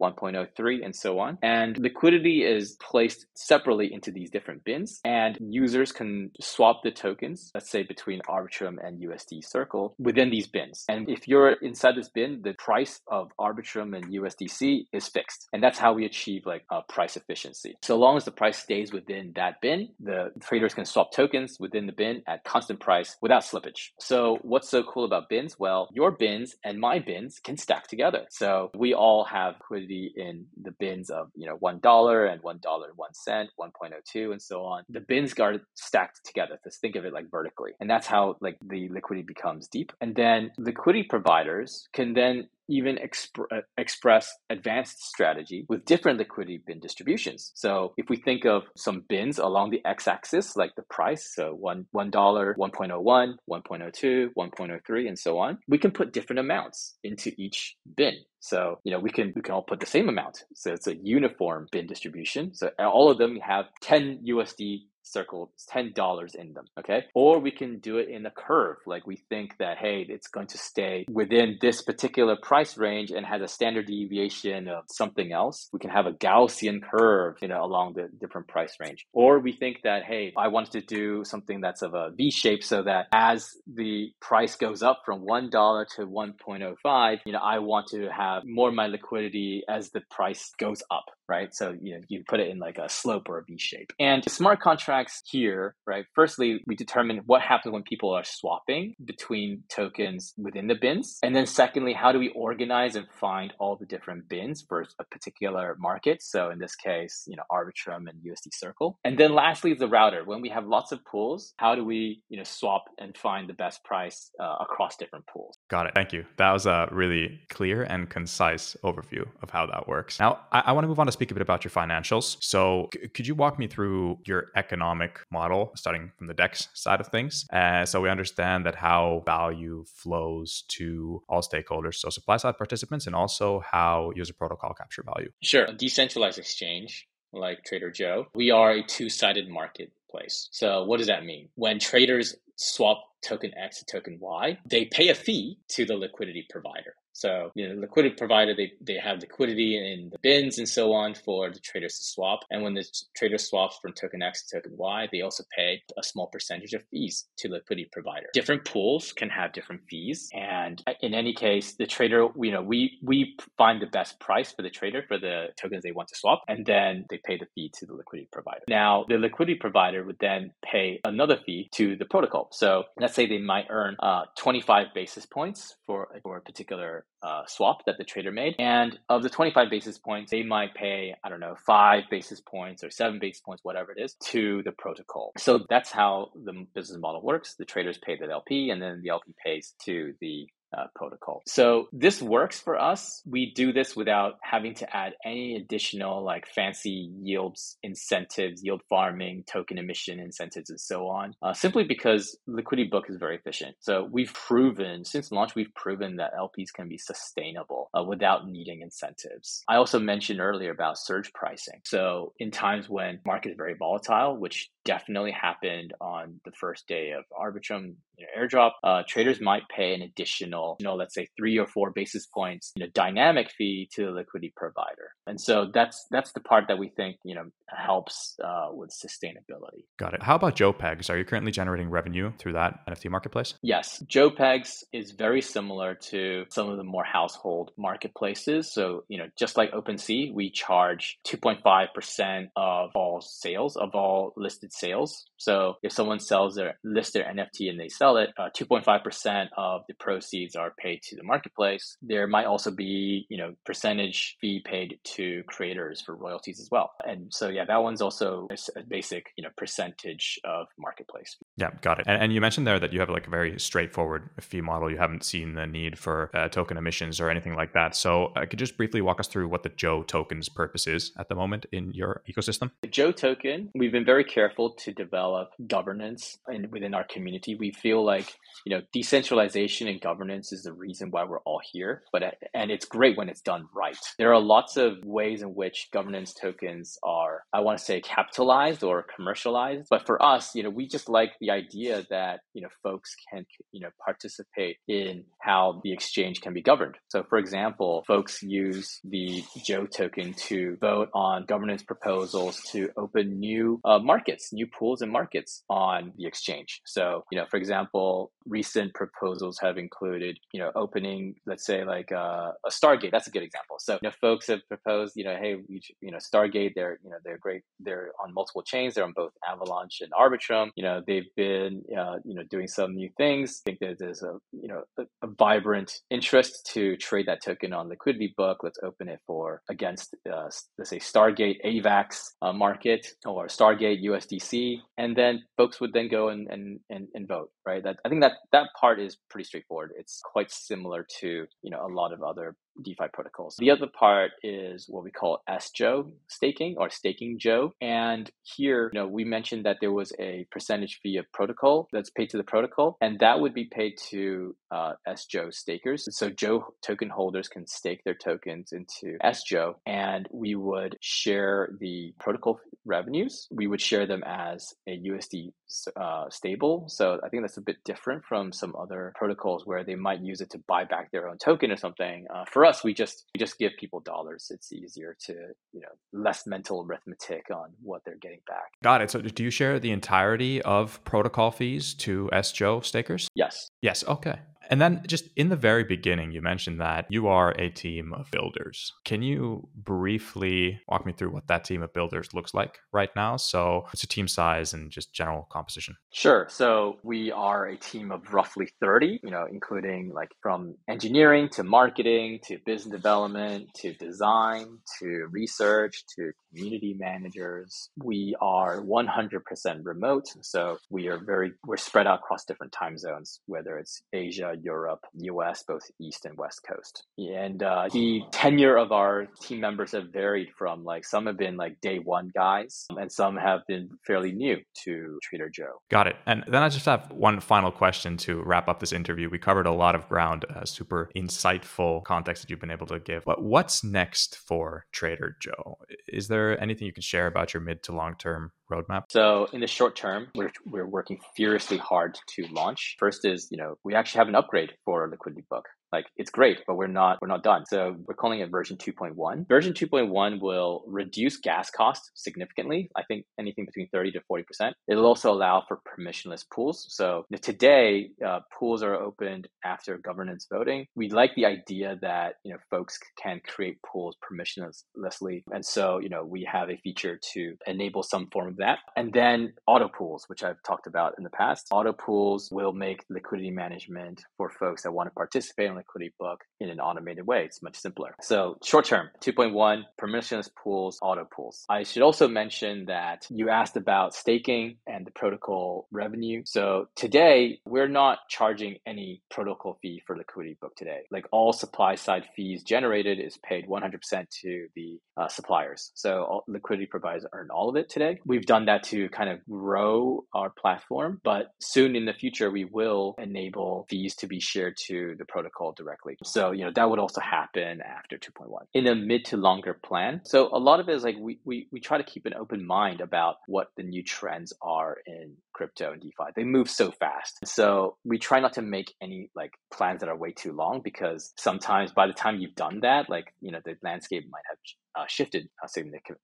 1.03, 0.00 0.84
and 0.84 0.94
so 0.94 1.18
on. 1.18 1.38
And 1.42 1.78
liquidity 1.78 2.44
is 2.44 2.76
placed 2.80 3.26
separately 3.34 3.92
into 3.92 4.10
these 4.10 4.30
different 4.30 4.64
bins, 4.64 5.00
and 5.04 5.36
users 5.40 5.92
can 5.92 6.30
swap 6.40 6.82
the 6.82 6.90
tokens, 6.90 7.50
let's 7.54 7.70
say 7.70 7.82
between 7.82 8.20
Arbitrum 8.28 8.76
and 8.84 9.00
USD 9.00 9.44
Circle, 9.44 9.94
within 9.98 10.30
these 10.30 10.46
bins. 10.46 10.84
And 10.88 11.08
if 11.08 11.26
you're 11.26 11.52
inside 11.52 11.96
this 11.96 12.08
bin, 12.08 12.42
the 12.42 12.54
price 12.54 13.00
of 13.08 13.30
Arbitrum 13.40 13.96
and 13.96 14.07
USDC 14.08 14.86
is 14.92 15.08
fixed. 15.08 15.48
And 15.52 15.62
that's 15.62 15.78
how 15.78 15.92
we 15.92 16.04
achieve 16.04 16.46
like 16.46 16.64
a 16.70 16.82
price 16.82 17.16
efficiency. 17.16 17.76
So 17.82 17.96
long 17.96 18.16
as 18.16 18.24
the 18.24 18.30
price 18.30 18.58
stays 18.58 18.92
within 18.92 19.32
that 19.36 19.60
bin, 19.60 19.88
the 20.00 20.32
traders 20.40 20.74
can 20.74 20.84
swap 20.84 21.12
tokens 21.12 21.56
within 21.60 21.86
the 21.86 21.92
bin 21.92 22.22
at 22.26 22.44
constant 22.44 22.80
price 22.80 23.16
without 23.20 23.42
slippage. 23.42 23.90
So 23.98 24.38
what's 24.42 24.68
so 24.68 24.82
cool 24.82 25.04
about 25.04 25.28
bins? 25.28 25.56
Well, 25.58 25.88
your 25.92 26.10
bins 26.10 26.56
and 26.64 26.78
my 26.78 26.98
bins 26.98 27.38
can 27.38 27.56
stack 27.56 27.86
together. 27.86 28.26
So 28.30 28.70
we 28.76 28.94
all 28.94 29.24
have 29.24 29.54
liquidity 29.54 30.12
in 30.16 30.46
the 30.62 30.72
bins 30.72 31.10
of, 31.10 31.30
you 31.34 31.46
know, 31.46 31.56
$1 31.58 32.32
and 32.32 32.42
$1 32.42 32.84
and 32.84 32.96
1 32.96 33.14
cent, 33.14 33.50
1.02 33.60 34.32
and 34.32 34.42
so 34.42 34.62
on. 34.62 34.84
The 34.88 35.00
bins 35.00 35.34
are 35.38 35.54
stacked 35.74 36.20
together. 36.24 36.58
Just 36.64 36.80
think 36.80 36.96
of 36.96 37.04
it 37.04 37.12
like 37.12 37.30
vertically. 37.30 37.72
And 37.80 37.88
that's 37.88 38.06
how 38.06 38.36
like 38.40 38.58
the 38.64 38.88
liquidity 38.88 39.26
becomes 39.26 39.68
deep. 39.68 39.92
And 40.00 40.14
then 40.14 40.50
liquidity 40.58 41.04
providers 41.04 41.88
can 41.92 42.14
then 42.14 42.48
even 42.68 42.96
exp- 42.96 43.44
uh, 43.52 43.62
express 43.76 44.32
advanced 44.50 45.02
strategy 45.02 45.64
with 45.68 45.84
different 45.84 46.18
liquidity 46.18 46.62
bin 46.66 46.80
distributions. 46.80 47.52
So 47.54 47.94
if 47.96 48.08
we 48.08 48.16
think 48.16 48.44
of 48.44 48.64
some 48.76 49.04
bins 49.08 49.38
along 49.38 49.70
the 49.70 49.84
x-axis, 49.84 50.56
like 50.56 50.72
the 50.76 50.82
price, 50.90 51.32
so 51.34 51.52
one 51.52 51.86
one 51.92 52.10
dollar, 52.10 52.54
1.01, 52.58 53.34
1.02, 53.50 54.28
1.03, 54.36 55.08
and 55.08 55.18
so 55.18 55.38
on, 55.38 55.58
we 55.68 55.78
can 55.78 55.90
put 55.90 56.12
different 56.12 56.40
amounts 56.40 56.96
into 57.02 57.32
each 57.38 57.76
bin. 57.96 58.14
So 58.40 58.78
you 58.84 58.92
know 58.92 59.00
we 59.00 59.10
can 59.10 59.32
we 59.34 59.42
can 59.42 59.54
all 59.54 59.62
put 59.62 59.80
the 59.80 59.86
same 59.86 60.08
amount. 60.08 60.44
So 60.54 60.72
it's 60.72 60.86
a 60.86 60.96
uniform 60.96 61.66
bin 61.72 61.86
distribution. 61.86 62.54
So 62.54 62.70
all 62.78 63.10
of 63.10 63.18
them 63.18 63.36
have 63.40 63.66
10 63.82 64.24
USD 64.28 64.82
circle 65.12 65.52
$10 65.72 66.34
in 66.34 66.52
them. 66.52 66.64
Okay. 66.78 67.04
Or 67.14 67.38
we 67.40 67.50
can 67.50 67.78
do 67.78 67.98
it 67.98 68.08
in 68.08 68.26
a 68.26 68.30
curve. 68.30 68.76
Like 68.86 69.06
we 69.06 69.16
think 69.28 69.56
that, 69.58 69.78
hey, 69.78 70.06
it's 70.08 70.28
going 70.28 70.48
to 70.48 70.58
stay 70.58 71.06
within 71.10 71.58
this 71.60 71.82
particular 71.82 72.36
price 72.40 72.76
range 72.76 73.10
and 73.10 73.24
has 73.26 73.42
a 73.42 73.48
standard 73.48 73.86
deviation 73.86 74.68
of 74.68 74.84
something 74.90 75.32
else. 75.32 75.68
We 75.72 75.78
can 75.78 75.90
have 75.90 76.06
a 76.06 76.12
Gaussian 76.12 76.80
curve, 76.82 77.36
you 77.40 77.48
know, 77.48 77.64
along 77.64 77.94
the 77.94 78.08
different 78.20 78.48
price 78.48 78.74
range. 78.80 79.06
Or 79.12 79.38
we 79.40 79.52
think 79.52 79.82
that, 79.84 80.04
hey, 80.04 80.32
I 80.36 80.48
wanted 80.48 80.72
to 80.72 80.80
do 80.80 81.24
something 81.24 81.60
that's 81.60 81.82
of 81.82 81.94
a 81.94 82.10
V 82.16 82.30
shape 82.30 82.64
so 82.64 82.82
that 82.82 83.06
as 83.12 83.50
the 83.66 84.10
price 84.20 84.56
goes 84.56 84.82
up 84.82 85.02
from 85.04 85.24
$1 85.24 85.86
to 85.96 86.06
1.05, 86.06 87.18
you 87.24 87.32
know, 87.32 87.38
I 87.38 87.58
want 87.58 87.86
to 87.88 88.08
have 88.08 88.42
more 88.44 88.68
of 88.68 88.74
my 88.74 88.86
liquidity 88.86 89.62
as 89.68 89.90
the 89.90 90.02
price 90.10 90.52
goes 90.58 90.82
up 90.90 91.04
right? 91.28 91.54
So 91.54 91.76
you 91.80 91.94
know 91.94 92.00
you 92.08 92.24
put 92.26 92.40
it 92.40 92.48
in 92.48 92.58
like 92.58 92.78
a 92.78 92.88
slope 92.88 93.28
or 93.28 93.38
a 93.38 93.44
V 93.44 93.58
shape. 93.58 93.92
And 93.98 94.28
smart 94.30 94.60
contracts 94.60 95.22
here, 95.26 95.74
right? 95.86 96.06
Firstly, 96.14 96.62
we 96.66 96.74
determine 96.74 97.22
what 97.26 97.42
happens 97.42 97.72
when 97.72 97.82
people 97.82 98.10
are 98.10 98.24
swapping 98.24 98.94
between 99.04 99.64
tokens 99.68 100.34
within 100.36 100.66
the 100.66 100.74
bins, 100.74 101.18
and 101.22 101.34
then 101.34 101.46
secondly, 101.46 101.92
how 101.92 102.12
do 102.12 102.18
we 102.18 102.28
organize 102.30 102.96
and 102.96 103.06
find 103.20 103.52
all 103.58 103.76
the 103.76 103.86
different 103.86 104.28
bins 104.28 104.64
for 104.68 104.86
a 104.98 105.04
particular 105.04 105.76
market? 105.78 106.22
So 106.22 106.50
in 106.50 106.58
this 106.58 106.74
case, 106.74 107.24
you 107.26 107.36
know 107.36 107.44
Arbitrum 107.50 108.08
and 108.08 108.18
USD 108.24 108.52
Circle. 108.52 108.98
And 109.04 109.18
then 109.18 109.34
lastly, 109.34 109.74
the 109.74 109.88
router. 109.88 110.24
When 110.24 110.40
we 110.40 110.48
have 110.50 110.66
lots 110.66 110.92
of 110.92 111.04
pools, 111.04 111.54
how 111.58 111.74
do 111.74 111.84
we 111.84 112.22
you 112.28 112.36
know 112.36 112.44
swap 112.44 112.84
and 112.98 113.16
find 113.16 113.48
the 113.48 113.54
best 113.54 113.84
price 113.84 114.30
uh, 114.40 114.56
across 114.60 114.96
different 114.96 115.26
pools? 115.26 115.56
Got 115.68 115.86
it. 115.86 115.92
Thank 115.94 116.12
you. 116.12 116.24
That 116.36 116.52
was 116.52 116.66
a 116.66 116.88
really 116.90 117.40
clear 117.48 117.82
and 117.82 118.08
concise 118.08 118.76
overview 118.84 119.26
of 119.42 119.50
how 119.50 119.66
that 119.66 119.88
works. 119.88 120.18
Now 120.20 120.40
I, 120.52 120.60
I 120.66 120.72
want 120.72 120.84
to 120.84 120.88
move 120.88 120.98
on 120.98 121.06
to 121.06 121.12
speak 121.18 121.32
a 121.32 121.34
bit 121.34 121.42
about 121.42 121.64
your 121.64 121.72
financials. 121.72 122.36
So, 122.40 122.88
c- 122.94 123.08
could 123.08 123.26
you 123.26 123.34
walk 123.34 123.58
me 123.58 123.66
through 123.66 124.18
your 124.24 124.40
economic 124.54 125.18
model, 125.30 125.72
starting 125.74 126.12
from 126.16 126.28
the 126.28 126.34
DEX 126.34 126.68
side 126.74 127.00
of 127.00 127.08
things? 127.08 127.44
Uh, 127.52 127.84
so, 127.84 128.00
we 128.00 128.08
understand 128.08 128.64
that 128.66 128.76
how 128.76 129.22
value 129.26 129.84
flows 130.02 130.64
to 130.68 131.22
all 131.28 131.42
stakeholders, 131.42 131.96
so 131.96 132.08
supply 132.08 132.36
side 132.36 132.56
participants, 132.56 133.06
and 133.08 133.16
also 133.16 133.62
how 133.70 134.12
user 134.14 134.32
protocol 134.32 134.72
capture 134.74 135.02
value. 135.02 135.30
Sure. 135.42 135.64
A 135.64 135.72
decentralized 135.72 136.38
exchange 136.38 137.08
like 137.32 137.64
Trader 137.64 137.90
Joe, 137.90 138.26
we 138.34 138.50
are 138.50 138.70
a 138.70 138.82
two 138.82 139.08
sided 139.10 139.48
marketplace. 139.48 140.48
So, 140.52 140.84
what 140.84 140.98
does 140.98 141.08
that 141.08 141.24
mean? 141.24 141.48
When 141.56 141.80
traders 141.80 142.36
swap 142.54 142.98
token 143.22 143.52
X 143.56 143.80
to 143.80 143.84
token 143.86 144.18
Y, 144.20 144.58
they 144.66 144.84
pay 144.84 145.08
a 145.08 145.14
fee 145.14 145.58
to 145.70 145.84
the 145.84 145.96
liquidity 145.96 146.46
provider. 146.48 146.94
So, 147.18 147.50
you 147.56 147.68
know, 147.68 147.80
liquidity 147.80 148.14
provider, 148.14 148.54
they, 148.54 148.72
they 148.80 148.96
have 148.96 149.18
liquidity 149.18 149.76
in 149.76 150.10
the 150.10 150.18
bins 150.22 150.58
and 150.58 150.68
so 150.68 150.92
on 150.92 151.14
for 151.14 151.50
the 151.50 151.58
traders 151.58 151.98
to 151.98 152.04
swap. 152.04 152.40
And 152.50 152.62
when 152.62 152.74
the 152.74 152.84
trader 153.16 153.38
swaps 153.38 153.78
from 153.82 153.92
token 153.92 154.22
X 154.22 154.46
to 154.46 154.56
token 154.56 154.76
Y, 154.76 155.08
they 155.10 155.22
also 155.22 155.42
pay 155.56 155.82
a 155.98 156.02
small 156.04 156.28
percentage 156.28 156.74
of 156.74 156.84
fees 156.92 157.26
to 157.38 157.48
liquidity 157.48 157.88
provider. 157.90 158.28
Different 158.34 158.64
pools 158.64 159.12
can 159.12 159.30
have 159.30 159.52
different 159.52 159.82
fees. 159.90 160.28
And 160.32 160.80
in 161.00 161.12
any 161.12 161.34
case, 161.34 161.74
the 161.74 161.86
trader, 161.86 162.28
you 162.40 162.52
know, 162.52 162.62
we, 162.62 162.98
we 163.02 163.36
find 163.56 163.82
the 163.82 163.86
best 163.86 164.20
price 164.20 164.52
for 164.52 164.62
the 164.62 164.70
trader 164.70 165.02
for 165.08 165.18
the 165.18 165.48
tokens 165.60 165.82
they 165.82 165.90
want 165.90 166.08
to 166.08 166.16
swap, 166.16 166.42
and 166.46 166.64
then 166.64 167.04
they 167.10 167.18
pay 167.24 167.36
the 167.36 167.46
fee 167.54 167.72
to 167.80 167.86
the 167.86 167.94
liquidity 167.94 168.28
provider. 168.30 168.62
Now, 168.68 169.04
the 169.08 169.18
liquidity 169.18 169.58
provider 169.58 170.04
would 170.04 170.18
then 170.20 170.52
pay 170.64 171.00
another 171.04 171.38
fee 171.44 171.68
to 171.74 171.96
the 171.96 172.04
protocol. 172.04 172.48
So 172.52 172.84
let's 173.00 173.14
say 173.14 173.26
they 173.26 173.38
might 173.38 173.66
earn 173.70 173.96
uh, 173.98 174.26
25 174.38 174.88
basis 174.94 175.26
points 175.26 175.76
for, 175.84 176.08
for 176.22 176.36
a 176.36 176.40
particular 176.40 177.04
uh, 177.22 177.42
swap 177.46 177.84
that 177.86 177.96
the 177.98 178.04
trader 178.04 178.30
made. 178.30 178.54
And 178.58 178.98
of 179.08 179.22
the 179.22 179.30
25 179.30 179.70
basis 179.70 179.98
points, 179.98 180.30
they 180.30 180.42
might 180.42 180.74
pay, 180.74 181.14
I 181.24 181.28
don't 181.28 181.40
know, 181.40 181.56
five 181.66 182.04
basis 182.10 182.40
points 182.40 182.84
or 182.84 182.90
seven 182.90 183.18
basis 183.18 183.40
points, 183.40 183.64
whatever 183.64 183.92
it 183.92 184.00
is, 184.00 184.14
to 184.26 184.62
the 184.64 184.72
protocol. 184.72 185.32
So 185.38 185.66
that's 185.68 185.90
how 185.90 186.30
the 186.34 186.66
business 186.74 186.98
model 187.00 187.22
works. 187.22 187.54
The 187.54 187.64
traders 187.64 187.98
pay 187.98 188.16
the 188.16 188.30
LP 188.30 188.70
and 188.70 188.80
then 188.80 189.00
the 189.02 189.10
LP 189.10 189.34
pays 189.44 189.74
to 189.84 190.14
the 190.20 190.46
uh, 190.76 190.84
protocol. 190.94 191.42
So 191.46 191.88
this 191.92 192.20
works 192.20 192.60
for 192.60 192.78
us. 192.78 193.22
We 193.26 193.52
do 193.54 193.72
this 193.72 193.96
without 193.96 194.34
having 194.42 194.74
to 194.76 194.96
add 194.96 195.14
any 195.24 195.56
additional 195.56 196.22
like 196.22 196.46
fancy 196.46 197.10
yields 197.22 197.78
incentives, 197.82 198.62
yield 198.62 198.82
farming, 198.88 199.44
token 199.50 199.78
emission 199.78 200.20
incentives, 200.20 200.70
and 200.70 200.80
so 200.80 201.06
on. 201.08 201.34
Uh, 201.42 201.52
simply 201.52 201.84
because 201.84 202.38
Liquidity 202.46 202.88
Book 202.88 203.06
is 203.08 203.16
very 203.16 203.36
efficient. 203.36 203.76
So 203.80 204.08
we've 204.10 204.32
proven 204.34 205.04
since 205.04 205.32
launch, 205.32 205.54
we've 205.54 205.74
proven 205.74 206.16
that 206.16 206.32
LPs 206.38 206.72
can 206.74 206.88
be 206.88 206.98
sustainable 206.98 207.90
uh, 207.98 208.02
without 208.02 208.46
needing 208.46 208.82
incentives. 208.82 209.62
I 209.68 209.76
also 209.76 209.98
mentioned 209.98 210.40
earlier 210.40 210.70
about 210.70 210.98
surge 210.98 211.32
pricing. 211.32 211.80
So 211.84 212.32
in 212.38 212.50
times 212.50 212.88
when 212.88 213.20
market 213.24 213.50
is 213.50 213.56
very 213.56 213.74
volatile, 213.74 214.36
which 214.36 214.70
definitely 214.84 215.32
happened 215.32 215.92
on 216.00 216.40
the 216.44 216.52
first 216.52 216.86
day 216.88 217.12
of 217.12 217.24
Arbitrum 217.38 217.94
you 218.16 218.26
know, 218.26 218.42
airdrop, 218.42 218.72
uh, 218.82 219.02
traders 219.06 219.40
might 219.40 219.62
pay 219.68 219.94
an 219.94 220.02
additional 220.02 220.57
additional, 220.58 220.76
you 220.78 220.84
know, 220.84 220.94
let's 220.94 221.14
say 221.14 221.28
three 221.36 221.58
or 221.58 221.66
four 221.66 221.90
basis 221.90 222.26
points, 222.26 222.72
you 222.76 222.84
know, 222.84 222.90
dynamic 222.94 223.50
fee 223.50 223.88
to 223.94 224.06
the 224.06 224.10
liquidity 224.10 224.52
provider. 224.56 225.10
And 225.26 225.40
so 225.40 225.70
that's 225.72 226.06
that's 226.10 226.32
the 226.32 226.40
part 226.40 226.64
that 226.68 226.78
we 226.78 226.88
think, 226.88 227.16
you 227.24 227.34
know, 227.34 227.44
helps 227.68 228.36
uh, 228.42 228.68
with 228.72 228.90
sustainability. 228.90 229.84
Got 229.98 230.14
it. 230.14 230.22
How 230.22 230.36
about 230.36 230.56
JoePegs? 230.56 231.10
Are 231.10 231.18
you 231.18 231.24
currently 231.24 231.52
generating 231.52 231.90
revenue 231.90 232.32
through 232.38 232.54
that 232.54 232.86
NFT 232.88 233.10
marketplace? 233.10 233.54
Yes, 233.62 234.02
JoePegs 234.06 234.84
is 234.92 235.12
very 235.12 235.42
similar 235.42 235.94
to 235.94 236.44
some 236.50 236.70
of 236.70 236.76
the 236.76 236.84
more 236.84 237.04
household 237.04 237.72
marketplaces. 237.76 238.72
So, 238.72 239.04
you 239.08 239.18
know, 239.18 239.28
just 239.38 239.56
like 239.56 239.72
OpenSea, 239.72 240.32
we 240.32 240.50
charge 240.50 241.18
2.5% 241.26 242.48
of 242.56 242.90
all 242.94 243.20
sales, 243.20 243.76
of 243.76 243.94
all 243.94 244.32
listed 244.36 244.72
sales. 244.72 245.26
So 245.36 245.74
if 245.82 245.92
someone 245.92 246.20
sells 246.20 246.54
their 246.54 246.78
list 246.82 247.12
their 247.12 247.24
NFT 247.24 247.68
and 247.70 247.78
they 247.78 247.88
sell 247.88 248.16
it, 248.16 248.30
uh, 248.38 248.48
2.5% 248.56 249.48
of 249.56 249.82
the 249.88 249.94
proceeds 249.94 250.47
are 250.56 250.72
paid 250.78 251.02
to 251.04 251.16
the 251.16 251.22
marketplace. 251.22 251.96
There 252.02 252.26
might 252.26 252.46
also 252.46 252.70
be, 252.70 253.26
you 253.28 253.36
know, 253.38 253.54
percentage 253.64 254.36
fee 254.40 254.62
paid 254.64 254.98
to 255.04 255.42
creators 255.46 256.00
for 256.00 256.14
royalties 256.16 256.60
as 256.60 256.68
well. 256.70 256.92
And 257.04 257.32
so, 257.32 257.48
yeah, 257.48 257.64
that 257.66 257.82
one's 257.82 258.02
also 258.02 258.48
a 258.76 258.82
basic, 258.82 259.26
you 259.36 259.44
know, 259.44 259.50
percentage 259.56 260.38
of 260.44 260.66
marketplace. 260.78 261.36
Yeah, 261.56 261.70
got 261.80 262.00
it. 262.00 262.06
And, 262.06 262.22
and 262.22 262.32
you 262.32 262.40
mentioned 262.40 262.66
there 262.66 262.78
that 262.80 262.92
you 262.92 263.00
have 263.00 263.10
like 263.10 263.26
a 263.26 263.30
very 263.30 263.58
straightforward 263.58 264.30
fee 264.40 264.60
model. 264.60 264.90
You 264.90 264.98
haven't 264.98 265.24
seen 265.24 265.54
the 265.54 265.66
need 265.66 265.98
for 265.98 266.30
uh, 266.34 266.48
token 266.48 266.76
emissions 266.76 267.20
or 267.20 267.30
anything 267.30 267.54
like 267.54 267.72
that. 267.74 267.94
So, 267.96 268.26
uh, 268.36 268.40
could 268.40 268.54
you 268.54 268.66
just 268.66 268.76
briefly 268.76 269.00
walk 269.00 269.20
us 269.20 269.28
through 269.28 269.48
what 269.48 269.62
the 269.62 269.70
Joe 269.70 270.02
token's 270.02 270.48
purpose 270.48 270.86
is 270.86 271.12
at 271.18 271.28
the 271.28 271.34
moment 271.34 271.66
in 271.72 271.92
your 271.92 272.22
ecosystem? 272.28 272.70
The 272.82 272.88
Joe 272.88 273.12
token, 273.12 273.70
we've 273.74 273.92
been 273.92 274.04
very 274.04 274.24
careful 274.24 274.70
to 274.84 274.92
develop 274.92 275.50
governance 275.66 276.38
and 276.46 276.70
within 276.72 276.94
our 276.94 277.04
community. 277.04 277.54
We 277.54 277.72
feel 277.72 278.04
like 278.04 278.34
you 278.64 278.74
know 278.74 278.82
decentralization 278.92 279.88
and 279.88 280.00
governance 280.00 280.37
is 280.52 280.62
the 280.62 280.72
reason 280.72 281.10
why 281.10 281.24
we're 281.24 281.40
all 281.40 281.60
here. 281.72 282.02
But 282.12 282.38
and 282.54 282.70
it's 282.70 282.84
great 282.86 283.16
when 283.16 283.28
it's 283.28 283.40
done 283.40 283.68
right. 283.74 283.96
There 284.18 284.32
are 284.32 284.40
lots 284.40 284.76
of 284.76 285.04
ways 285.04 285.42
in 285.42 285.54
which 285.54 285.88
governance 285.92 286.34
tokens 286.34 286.98
are, 287.02 287.44
I 287.52 287.60
want 287.60 287.78
to 287.78 287.84
say, 287.84 288.00
capitalized 288.00 288.82
or 288.82 289.04
commercialized. 289.14 289.88
But 289.90 290.06
for 290.06 290.22
us, 290.22 290.54
you 290.54 290.62
know, 290.62 290.70
we 290.70 290.86
just 290.86 291.08
like 291.08 291.32
the 291.40 291.50
idea 291.50 292.04
that 292.10 292.40
you 292.54 292.62
know 292.62 292.68
folks 292.82 293.14
can 293.30 293.46
you 293.72 293.80
know 293.80 293.90
participate 294.04 294.78
in 294.86 295.24
how 295.40 295.80
the 295.82 295.92
exchange 295.92 296.40
can 296.40 296.52
be 296.52 296.62
governed. 296.62 296.96
So, 297.08 297.24
for 297.28 297.38
example, 297.38 298.04
folks 298.06 298.42
use 298.42 299.00
the 299.04 299.44
Joe 299.64 299.86
token 299.86 300.34
to 300.34 300.76
vote 300.80 301.08
on 301.14 301.44
governance 301.46 301.82
proposals 301.82 302.60
to 302.72 302.90
open 302.96 303.38
new 303.38 303.80
uh, 303.84 303.98
markets, 303.98 304.52
new 304.52 304.66
pools 304.66 305.02
and 305.02 305.10
markets 305.10 305.62
on 305.68 306.12
the 306.16 306.26
exchange. 306.26 306.80
So, 306.84 307.24
you 307.30 307.38
know, 307.38 307.46
for 307.50 307.56
example, 307.56 308.32
recent 308.46 308.94
proposals 308.94 309.58
have 309.60 309.78
included, 309.78 310.27
you 310.52 310.60
know, 310.60 310.70
opening, 310.74 311.34
let's 311.46 311.64
say, 311.64 311.84
like 311.84 312.12
uh, 312.12 312.52
a 312.64 312.70
Stargate. 312.70 313.10
That's 313.10 313.26
a 313.26 313.30
good 313.30 313.42
example. 313.42 313.76
So, 313.78 313.94
you 313.94 314.08
know, 314.08 314.14
folks 314.20 314.46
have 314.48 314.60
proposed, 314.68 315.14
you 315.16 315.24
know, 315.24 315.36
hey, 315.40 315.56
we, 315.68 315.80
you 316.00 316.10
know, 316.10 316.18
Stargate, 316.18 316.72
they're, 316.74 316.98
you 317.02 317.10
know, 317.10 317.16
they're 317.24 317.38
great. 317.38 317.62
They're 317.80 318.10
on 318.22 318.34
multiple 318.34 318.62
chains. 318.62 318.94
They're 318.94 319.04
on 319.04 319.12
both 319.12 319.32
Avalanche 319.48 320.00
and 320.00 320.12
Arbitrum. 320.12 320.70
You 320.76 320.84
know, 320.84 321.02
they've 321.06 321.28
been, 321.36 321.82
uh, 321.96 322.16
you 322.24 322.34
know, 322.34 322.42
doing 322.50 322.68
some 322.68 322.94
new 322.94 323.10
things. 323.16 323.62
I 323.66 323.70
think 323.70 323.78
that 323.80 323.98
there's 323.98 324.22
a, 324.22 324.38
you 324.52 324.68
know, 324.68 324.82
a, 324.98 325.02
a, 325.22 325.28
vibrant 325.38 326.00
interest 326.10 326.68
to 326.72 326.96
trade 326.96 327.26
that 327.26 327.42
token 327.44 327.72
on 327.72 327.88
Liquidity 327.88 328.34
Book. 328.36 328.58
Let's 328.62 328.78
open 328.82 329.08
it 329.08 329.20
for 329.26 329.62
against, 329.68 330.14
uh, 330.30 330.48
let's 330.78 330.90
say, 330.90 330.98
Stargate 330.98 331.58
AVAX 331.64 332.30
uh, 332.42 332.52
market 332.52 333.06
or 333.24 333.46
Stargate 333.46 334.04
USDC, 334.04 334.78
and 334.96 335.16
then 335.16 335.44
folks 335.56 335.80
would 335.80 335.92
then 335.92 336.08
go 336.08 336.28
and 336.28 336.48
and, 336.48 336.80
and, 336.90 337.08
and 337.14 337.28
vote. 337.28 337.50
Right. 337.66 337.82
That 337.82 337.98
I 338.04 338.08
think 338.08 338.22
that 338.22 338.32
that 338.52 338.68
part 338.80 339.00
is 339.00 339.16
pretty 339.30 339.44
straightforward. 339.44 339.92
It's 339.96 340.17
quite 340.24 340.50
similar 340.50 341.06
to 341.20 341.46
you 341.62 341.70
know 341.70 341.84
a 341.86 341.92
lot 341.92 342.12
of 342.12 342.22
other 342.22 342.56
DeFi 342.82 343.04
protocols. 343.12 343.56
The 343.58 343.70
other 343.70 343.86
part 343.86 344.32
is 344.42 344.86
what 344.88 345.04
we 345.04 345.10
call 345.10 345.42
sJOE 345.48 346.12
staking 346.28 346.76
or 346.78 346.90
staking 346.90 347.38
Joe. 347.38 347.72
And 347.80 348.30
here, 348.42 348.90
you 348.92 349.00
know, 349.00 349.06
we 349.06 349.24
mentioned 349.24 349.64
that 349.66 349.78
there 349.80 349.92
was 349.92 350.12
a 350.18 350.46
percentage 350.50 351.00
fee 351.02 351.16
of 351.16 351.30
protocol 351.32 351.88
that's 351.92 352.10
paid 352.10 352.30
to 352.30 352.36
the 352.36 352.44
protocol, 352.44 352.96
and 353.00 353.18
that 353.20 353.40
would 353.40 353.54
be 353.54 353.64
paid 353.64 353.94
to 354.10 354.56
uh, 354.70 354.92
sJOE 355.08 355.52
stakers. 355.52 356.08
So 356.16 356.30
Joe 356.30 356.74
token 356.82 357.08
holders 357.08 357.48
can 357.48 357.66
stake 357.66 358.02
their 358.04 358.14
tokens 358.14 358.72
into 358.72 359.18
sJOE, 359.24 359.74
and 359.86 360.28
we 360.30 360.54
would 360.54 360.96
share 361.00 361.70
the 361.80 362.14
protocol 362.18 362.60
revenues. 362.84 363.46
We 363.50 363.66
would 363.66 363.80
share 363.80 364.06
them 364.06 364.22
as 364.24 364.74
a 364.86 364.98
USD 364.98 365.52
uh, 365.96 366.30
stable. 366.30 366.86
So 366.88 367.20
I 367.24 367.28
think 367.28 367.42
that's 367.42 367.56
a 367.58 367.62
bit 367.62 367.76
different 367.84 368.24
from 368.24 368.52
some 368.52 368.74
other 368.76 369.12
protocols 369.16 369.66
where 369.66 369.84
they 369.84 369.94
might 369.94 370.20
use 370.20 370.40
it 370.40 370.50
to 370.50 370.58
buy 370.66 370.84
back 370.84 371.10
their 371.12 371.28
own 371.28 371.38
token 371.38 371.70
or 371.70 371.76
something. 371.76 372.26
Uh, 372.34 372.44
for 372.50 372.64
us, 372.68 372.84
we 372.84 372.94
just 372.94 373.24
we 373.34 373.38
just 373.38 373.58
give 373.58 373.72
people 373.78 374.00
dollars. 374.00 374.50
It's 374.50 374.72
easier 374.72 375.16
to 375.26 375.32
you 375.72 375.80
know 375.80 375.88
less 376.12 376.46
mental 376.46 376.86
arithmetic 376.88 377.46
on 377.50 377.70
what 377.82 378.02
they're 378.04 378.16
getting 378.16 378.40
back. 378.46 378.72
Got 378.82 379.02
it. 379.02 379.10
So 379.10 379.20
do 379.20 379.42
you 379.42 379.50
share 379.50 379.78
the 379.78 379.90
entirety 379.90 380.62
of 380.62 381.02
protocol 381.04 381.50
fees 381.50 381.94
to 381.94 382.28
sJOE 382.32 382.84
stakers? 382.84 383.28
Yes. 383.34 383.70
Yes. 383.82 384.04
Okay. 384.06 384.38
And 384.68 384.80
then 384.80 385.02
just 385.06 385.28
in 385.36 385.48
the 385.48 385.56
very 385.56 385.82
beginning, 385.82 386.32
you 386.32 386.42
mentioned 386.42 386.80
that 386.80 387.06
you 387.08 387.26
are 387.26 387.52
a 387.52 387.70
team 387.70 388.12
of 388.12 388.30
builders. 388.30 388.92
Can 389.04 389.22
you 389.22 389.68
briefly 389.74 390.80
walk 390.88 391.06
me 391.06 391.12
through 391.12 391.30
what 391.30 391.48
that 391.48 391.64
team 391.64 391.82
of 391.82 391.92
builders 391.92 392.34
looks 392.34 392.54
like 392.54 392.78
right 392.92 393.10
now? 393.16 393.36
So, 393.36 393.86
it's 393.92 394.04
a 394.04 394.06
team 394.06 394.28
size 394.28 394.74
and 394.74 394.90
just 394.90 395.12
general 395.12 395.48
composition? 395.50 395.96
Sure. 396.12 396.46
So, 396.50 396.98
we 397.02 397.32
are 397.32 397.66
a 397.66 397.76
team 397.76 398.12
of 398.12 398.32
roughly 398.32 398.68
30, 398.80 399.20
you 399.22 399.30
know, 399.30 399.46
including 399.50 400.12
like 400.14 400.30
from 400.42 400.74
engineering 400.88 401.48
to 401.52 401.62
marketing 401.62 402.40
to 402.44 402.58
business 402.66 402.92
development 402.92 403.68
to 403.76 403.94
design 403.94 404.78
to 405.00 405.28
research 405.30 406.04
to 406.16 406.32
community 406.50 406.94
managers. 406.98 407.90
We 408.02 408.36
are 408.40 408.80
100% 408.82 409.40
remote. 409.82 410.26
So, 410.42 410.76
we 410.90 411.08
are 411.08 411.18
very, 411.18 411.52
we're 411.66 411.78
spread 411.78 412.06
out 412.06 412.18
across 412.18 412.44
different 412.44 412.72
time 412.72 412.98
zones, 412.98 413.40
whether 413.46 413.78
it's 413.78 414.02
Asia, 414.12 414.56
Europe, 414.62 415.00
US, 415.14 415.62
both 415.66 415.82
East 416.00 416.24
and 416.24 416.36
West 416.36 416.60
Coast. 416.66 417.04
And 417.18 417.62
uh, 417.62 417.88
the 417.92 418.22
tenure 418.30 418.76
of 418.76 418.92
our 418.92 419.26
team 419.40 419.60
members 419.60 419.92
have 419.92 420.08
varied 420.12 420.48
from 420.56 420.84
like 420.84 421.04
some 421.04 421.26
have 421.26 421.36
been 421.36 421.56
like 421.56 421.80
day 421.80 421.98
one 421.98 422.30
guys, 422.34 422.86
and 422.90 423.10
some 423.10 423.36
have 423.36 423.60
been 423.66 423.90
fairly 424.06 424.32
new 424.32 424.58
to 424.84 425.18
Trader 425.22 425.50
Joe. 425.50 425.80
Got 425.90 426.06
it. 426.06 426.16
And 426.26 426.44
then 426.46 426.62
I 426.62 426.68
just 426.68 426.86
have 426.86 427.10
one 427.10 427.40
final 427.40 427.70
question 427.70 428.16
to 428.18 428.42
wrap 428.42 428.68
up 428.68 428.80
this 428.80 428.92
interview. 428.92 429.28
We 429.30 429.38
covered 429.38 429.66
a 429.66 429.72
lot 429.72 429.94
of 429.94 430.08
ground, 430.08 430.44
uh, 430.54 430.64
super 430.64 431.10
insightful 431.16 432.04
context 432.04 432.42
that 432.42 432.50
you've 432.50 432.60
been 432.60 432.70
able 432.70 432.86
to 432.86 433.00
give. 433.00 433.24
But 433.24 433.42
what's 433.42 433.84
next 433.84 434.36
for 434.36 434.86
Trader 434.92 435.36
Joe? 435.40 435.78
Is 436.06 436.28
there 436.28 436.60
anything 436.60 436.86
you 436.86 436.92
can 436.92 437.02
share 437.02 437.26
about 437.26 437.54
your 437.54 437.62
mid 437.62 437.82
to 437.84 437.92
long 437.92 438.14
term 438.16 438.52
roadmap? 438.70 439.04
So 439.08 439.48
in 439.52 439.60
the 439.60 439.66
short 439.66 439.96
term, 439.96 440.28
we're, 440.34 440.52
we're 440.66 440.86
working 440.86 441.18
furiously 441.36 441.78
hard 441.78 442.18
to 442.34 442.46
launch. 442.52 442.96
First 442.98 443.24
is, 443.24 443.48
you 443.50 443.58
know, 443.58 443.76
we 443.84 443.94
actually 443.94 444.18
have 444.18 444.28
an 444.28 444.34
upgrade 444.34 444.72
for 444.84 445.08
Liquidity 445.08 445.44
Book 445.48 445.66
like 445.92 446.06
it's 446.16 446.30
great, 446.30 446.58
but 446.66 446.76
we're 446.76 446.86
not 446.86 447.18
we're 447.20 447.28
not 447.28 447.42
done. 447.42 447.64
So 447.66 447.96
we're 448.06 448.14
calling 448.14 448.40
it 448.40 448.50
version 448.50 448.76
2.1. 448.76 449.48
Version 449.48 449.72
2.1 449.72 450.40
will 450.40 450.84
reduce 450.86 451.38
gas 451.38 451.70
costs 451.70 452.10
significantly. 452.14 452.90
I 452.96 453.02
think 453.04 453.24
anything 453.38 453.66
between 453.66 453.88
30 453.92 454.12
to 454.12 454.20
40 454.28 454.44
percent. 454.44 454.76
It'll 454.88 455.06
also 455.06 455.32
allow 455.32 455.64
for 455.66 455.78
permissionless 455.78 456.44
pools. 456.52 456.86
So 456.90 457.24
today, 457.40 458.10
uh, 458.24 458.40
pools 458.58 458.82
are 458.82 458.94
opened 458.94 459.48
after 459.64 459.98
governance 459.98 460.46
voting. 460.52 460.86
We 460.94 461.10
like 461.10 461.34
the 461.34 461.46
idea 461.46 461.98
that 462.02 462.34
you 462.44 462.52
know 462.52 462.58
folks 462.70 462.98
can 463.22 463.40
create 463.46 463.78
pools 463.90 464.16
permissionlessly, 464.24 465.42
and 465.52 465.64
so 465.64 465.98
you 465.98 466.08
know 466.08 466.24
we 466.24 466.48
have 466.50 466.70
a 466.70 466.76
feature 466.78 467.18
to 467.34 467.54
enable 467.66 468.02
some 468.02 468.28
form 468.32 468.48
of 468.48 468.56
that. 468.56 468.78
And 468.96 469.12
then 469.12 469.54
auto 469.66 469.88
pools, 469.88 470.24
which 470.28 470.42
I've 470.42 470.62
talked 470.66 470.86
about 470.86 471.14
in 471.18 471.24
the 471.24 471.30
past. 471.30 471.68
Auto 471.70 471.92
pools 471.92 472.48
will 472.52 472.72
make 472.72 473.04
liquidity 473.10 473.50
management 473.50 474.22
for 474.36 474.50
folks 474.50 474.82
that 474.82 474.92
want 474.92 475.08
to 475.08 475.14
participate 475.14 475.77
liquidity 475.78 476.14
book 476.18 476.44
in 476.60 476.68
an 476.70 476.80
automated 476.80 477.26
way. 477.26 477.44
It's 477.44 477.62
much 477.62 477.76
simpler. 477.76 478.14
So 478.20 478.58
short 478.62 478.84
term, 478.84 479.08
2.1, 479.20 479.82
permissionless 480.00 480.50
pools, 480.62 480.98
auto 481.02 481.24
pools. 481.24 481.64
I 481.68 481.82
should 481.82 482.02
also 482.02 482.28
mention 482.28 482.86
that 482.86 483.26
you 483.30 483.48
asked 483.48 483.76
about 483.76 484.14
staking 484.14 484.76
and 484.86 485.06
the 485.06 485.10
protocol 485.10 485.86
revenue. 485.90 486.42
So 486.44 486.88
today, 486.96 487.60
we're 487.64 487.88
not 487.88 488.18
charging 488.28 488.76
any 488.86 489.22
protocol 489.30 489.78
fee 489.80 490.02
for 490.06 490.16
liquidity 490.16 490.56
book 490.60 490.74
today. 490.76 491.00
Like 491.10 491.26
all 491.32 491.52
supply 491.52 491.94
side 491.94 492.24
fees 492.36 492.62
generated 492.62 493.18
is 493.18 493.38
paid 493.38 493.66
100% 493.66 494.28
to 494.42 494.66
the 494.74 494.98
uh, 495.16 495.28
suppliers. 495.28 495.90
So 495.94 496.44
liquidity 496.46 496.86
providers 496.86 497.24
earn 497.32 497.48
all 497.50 497.68
of 497.68 497.76
it 497.76 497.88
today. 497.88 498.20
We've 498.24 498.46
done 498.46 498.66
that 498.66 498.84
to 498.84 499.08
kind 499.08 499.30
of 499.30 499.40
grow 499.48 500.24
our 500.34 500.50
platform, 500.50 501.20
but 501.24 501.52
soon 501.60 501.96
in 501.96 502.04
the 502.04 502.12
future, 502.12 502.50
we 502.50 502.64
will 502.64 503.14
enable 503.18 503.86
fees 503.88 504.14
to 504.16 504.26
be 504.26 504.40
shared 504.40 504.76
to 504.86 505.14
the 505.18 505.24
protocol 505.24 505.67
directly. 505.72 506.16
So, 506.24 506.52
you 506.52 506.64
know, 506.64 506.72
that 506.74 506.88
would 506.88 506.98
also 506.98 507.20
happen 507.20 507.80
after 507.80 508.18
2.1. 508.18 508.48
In 508.74 508.86
a 508.86 508.94
mid 508.94 509.24
to 509.26 509.36
longer 509.36 509.74
plan. 509.74 510.20
So 510.24 510.48
a 510.52 510.58
lot 510.58 510.80
of 510.80 510.88
it 510.88 510.94
is 510.94 511.04
like 511.04 511.16
we, 511.18 511.38
we, 511.44 511.68
we 511.72 511.80
try 511.80 511.98
to 511.98 512.04
keep 512.04 512.26
an 512.26 512.34
open 512.34 512.66
mind 512.66 513.00
about 513.00 513.36
what 513.46 513.68
the 513.76 513.82
new 513.82 514.02
trends 514.02 514.52
are 514.62 514.98
in 515.06 515.36
crypto 515.52 515.92
and 515.92 516.00
DeFi. 516.00 516.30
They 516.36 516.44
move 516.44 516.70
so 516.70 516.90
fast. 516.90 517.38
So 517.44 517.96
we 518.04 518.18
try 518.18 518.40
not 518.40 518.54
to 518.54 518.62
make 518.62 518.94
any 519.00 519.30
like 519.34 519.52
plans 519.72 520.00
that 520.00 520.08
are 520.08 520.16
way 520.16 520.32
too 520.32 520.52
long 520.52 520.80
because 520.82 521.32
sometimes 521.36 521.92
by 521.92 522.06
the 522.06 522.12
time 522.12 522.38
you've 522.38 522.54
done 522.54 522.80
that, 522.80 523.10
like, 523.10 523.34
you 523.40 523.50
know, 523.50 523.60
the 523.64 523.76
landscape 523.82 524.24
might 524.30 524.44
have 524.48 524.58
uh, 524.98 525.04
shifted 525.08 525.48
uh, 525.62 525.68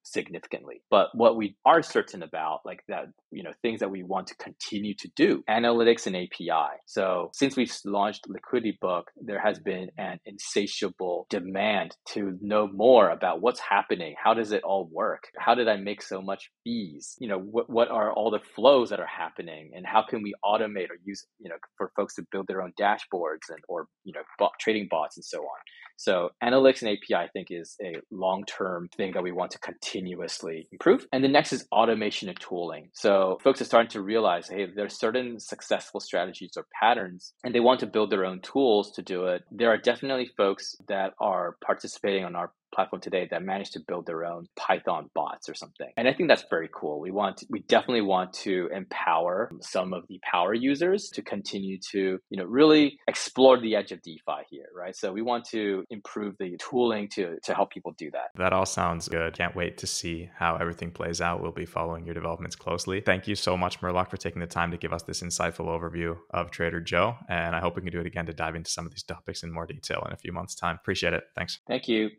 significantly. 0.02 0.82
But 0.90 1.08
what 1.14 1.36
we 1.36 1.56
are 1.64 1.82
certain 1.82 2.22
about, 2.22 2.60
like 2.64 2.82
that, 2.88 3.06
you 3.30 3.42
know, 3.42 3.52
things 3.62 3.80
that 3.80 3.90
we 3.90 4.02
want 4.02 4.28
to 4.28 4.36
continue 4.36 4.94
to 4.94 5.08
do, 5.14 5.42
analytics 5.48 6.06
and 6.06 6.16
API. 6.16 6.76
So 6.86 7.30
since 7.32 7.56
we've 7.56 7.72
launched 7.84 8.28
Liquidity 8.28 8.78
Book, 8.80 9.10
there 9.20 9.40
has 9.40 9.58
been 9.58 9.90
an 9.98 10.18
insatiable 10.26 11.26
demand 11.30 11.96
to 12.10 12.38
know 12.40 12.68
more 12.68 13.10
about 13.10 13.40
what's 13.40 13.60
happening. 13.60 14.14
How 14.22 14.34
does 14.34 14.52
it 14.52 14.62
all 14.62 14.88
work? 14.90 15.24
How 15.38 15.54
did 15.54 15.68
I 15.68 15.76
make 15.76 16.02
so 16.02 16.20
much 16.20 16.50
fees? 16.64 17.14
You 17.18 17.28
know, 17.28 17.38
what, 17.38 17.70
what 17.70 17.90
are 17.90 18.12
all 18.12 18.30
the 18.30 18.40
flows 18.54 18.90
that 18.90 19.00
are 19.00 19.06
happening 19.06 19.72
and 19.74 19.86
how 19.86 20.02
can 20.02 20.22
we 20.22 20.34
automate 20.44 20.90
or 20.90 20.98
use, 21.04 21.26
you 21.38 21.48
know, 21.48 21.56
for 21.76 21.92
folks 21.96 22.14
to 22.14 22.26
build 22.32 22.46
their 22.46 22.62
own 22.62 22.72
dashboards 22.80 23.50
and, 23.50 23.60
or, 23.68 23.86
you 24.04 24.12
know, 24.12 24.22
bot, 24.38 24.52
trading 24.60 24.88
bots 24.90 25.16
and 25.16 25.24
so 25.24 25.38
on. 25.38 25.58
So 25.96 26.30
analytics 26.42 26.82
and 26.82 26.90
API, 26.90 27.14
I 27.14 27.28
think, 27.28 27.48
is 27.50 27.76
a 27.82 27.96
long-term 28.10 28.88
thing 28.96 29.12
that 29.12 29.22
we 29.22 29.32
want 29.32 29.52
to 29.52 29.58
continuously 29.58 30.68
improve. 30.72 31.06
And 31.12 31.22
the 31.22 31.28
next 31.28 31.52
is 31.52 31.66
automation 31.72 32.28
and 32.28 32.38
tooling. 32.38 32.90
So 32.92 33.38
folks 33.42 33.60
are 33.60 33.64
starting 33.64 33.90
to 33.90 34.02
realize, 34.02 34.48
hey, 34.48 34.66
there's 34.74 34.98
certain 34.98 35.38
successful 35.38 36.00
strategies 36.00 36.52
or 36.56 36.66
patterns, 36.80 37.32
and 37.44 37.54
they 37.54 37.60
want 37.60 37.80
to 37.80 37.86
build 37.86 38.10
their 38.10 38.24
own 38.24 38.40
tools 38.40 38.92
to 38.92 39.02
do 39.02 39.26
it. 39.26 39.44
There 39.50 39.70
are 39.70 39.78
definitely 39.78 40.30
folks 40.36 40.76
that 40.88 41.14
are 41.20 41.56
participating 41.64 42.24
on 42.24 42.36
our 42.36 42.52
platform 42.74 43.00
today 43.00 43.28
that 43.30 43.42
managed 43.42 43.72
to 43.74 43.80
build 43.86 44.06
their 44.06 44.24
own 44.24 44.46
Python 44.56 45.10
bots 45.14 45.48
or 45.48 45.54
something. 45.54 45.90
And 45.96 46.08
I 46.08 46.12
think 46.12 46.28
that's 46.28 46.44
very 46.50 46.68
cool. 46.72 47.00
We 47.00 47.10
want 47.10 47.38
to, 47.38 47.46
we 47.48 47.60
definitely 47.60 48.02
want 48.02 48.32
to 48.44 48.68
empower 48.74 49.50
some 49.60 49.92
of 49.92 50.04
the 50.08 50.20
power 50.30 50.54
users 50.54 51.08
to 51.10 51.22
continue 51.22 51.78
to, 51.92 52.18
you 52.28 52.38
know, 52.38 52.44
really 52.44 52.98
explore 53.08 53.60
the 53.60 53.76
edge 53.76 53.92
of 53.92 54.02
DeFi 54.02 54.44
here, 54.50 54.66
right? 54.76 54.96
So 54.96 55.12
we 55.12 55.22
want 55.22 55.44
to 55.46 55.84
improve 55.90 56.34
the 56.38 56.56
tooling 56.58 57.08
to 57.10 57.36
to 57.42 57.54
help 57.54 57.70
people 57.70 57.94
do 57.96 58.10
that. 58.10 58.30
That 58.36 58.52
all 58.52 58.66
sounds 58.66 59.08
good. 59.08 59.34
Can't 59.36 59.54
wait 59.54 59.78
to 59.78 59.86
see 59.86 60.30
how 60.36 60.56
everything 60.56 60.90
plays 60.90 61.20
out. 61.20 61.42
We'll 61.42 61.52
be 61.52 61.66
following 61.66 62.04
your 62.04 62.14
developments 62.14 62.56
closely. 62.56 63.00
Thank 63.00 63.28
you 63.28 63.34
so 63.34 63.56
much, 63.56 63.80
Murloc, 63.80 64.10
for 64.10 64.16
taking 64.16 64.40
the 64.40 64.46
time 64.46 64.70
to 64.70 64.76
give 64.76 64.92
us 64.92 65.02
this 65.02 65.22
insightful 65.22 65.66
overview 65.66 66.16
of 66.30 66.50
Trader 66.50 66.80
Joe. 66.80 67.16
And 67.28 67.54
I 67.54 67.60
hope 67.60 67.76
we 67.76 67.82
can 67.82 67.92
do 67.92 68.00
it 68.00 68.06
again 68.06 68.26
to 68.26 68.32
dive 68.32 68.54
into 68.54 68.70
some 68.70 68.86
of 68.86 68.92
these 68.92 69.02
topics 69.02 69.42
in 69.42 69.52
more 69.52 69.66
detail 69.66 70.02
in 70.06 70.12
a 70.12 70.16
few 70.16 70.32
months' 70.32 70.54
time. 70.54 70.76
Appreciate 70.76 71.12
it. 71.12 71.24
Thanks. 71.34 71.60
Thank 71.66 71.88
you. 71.88 72.10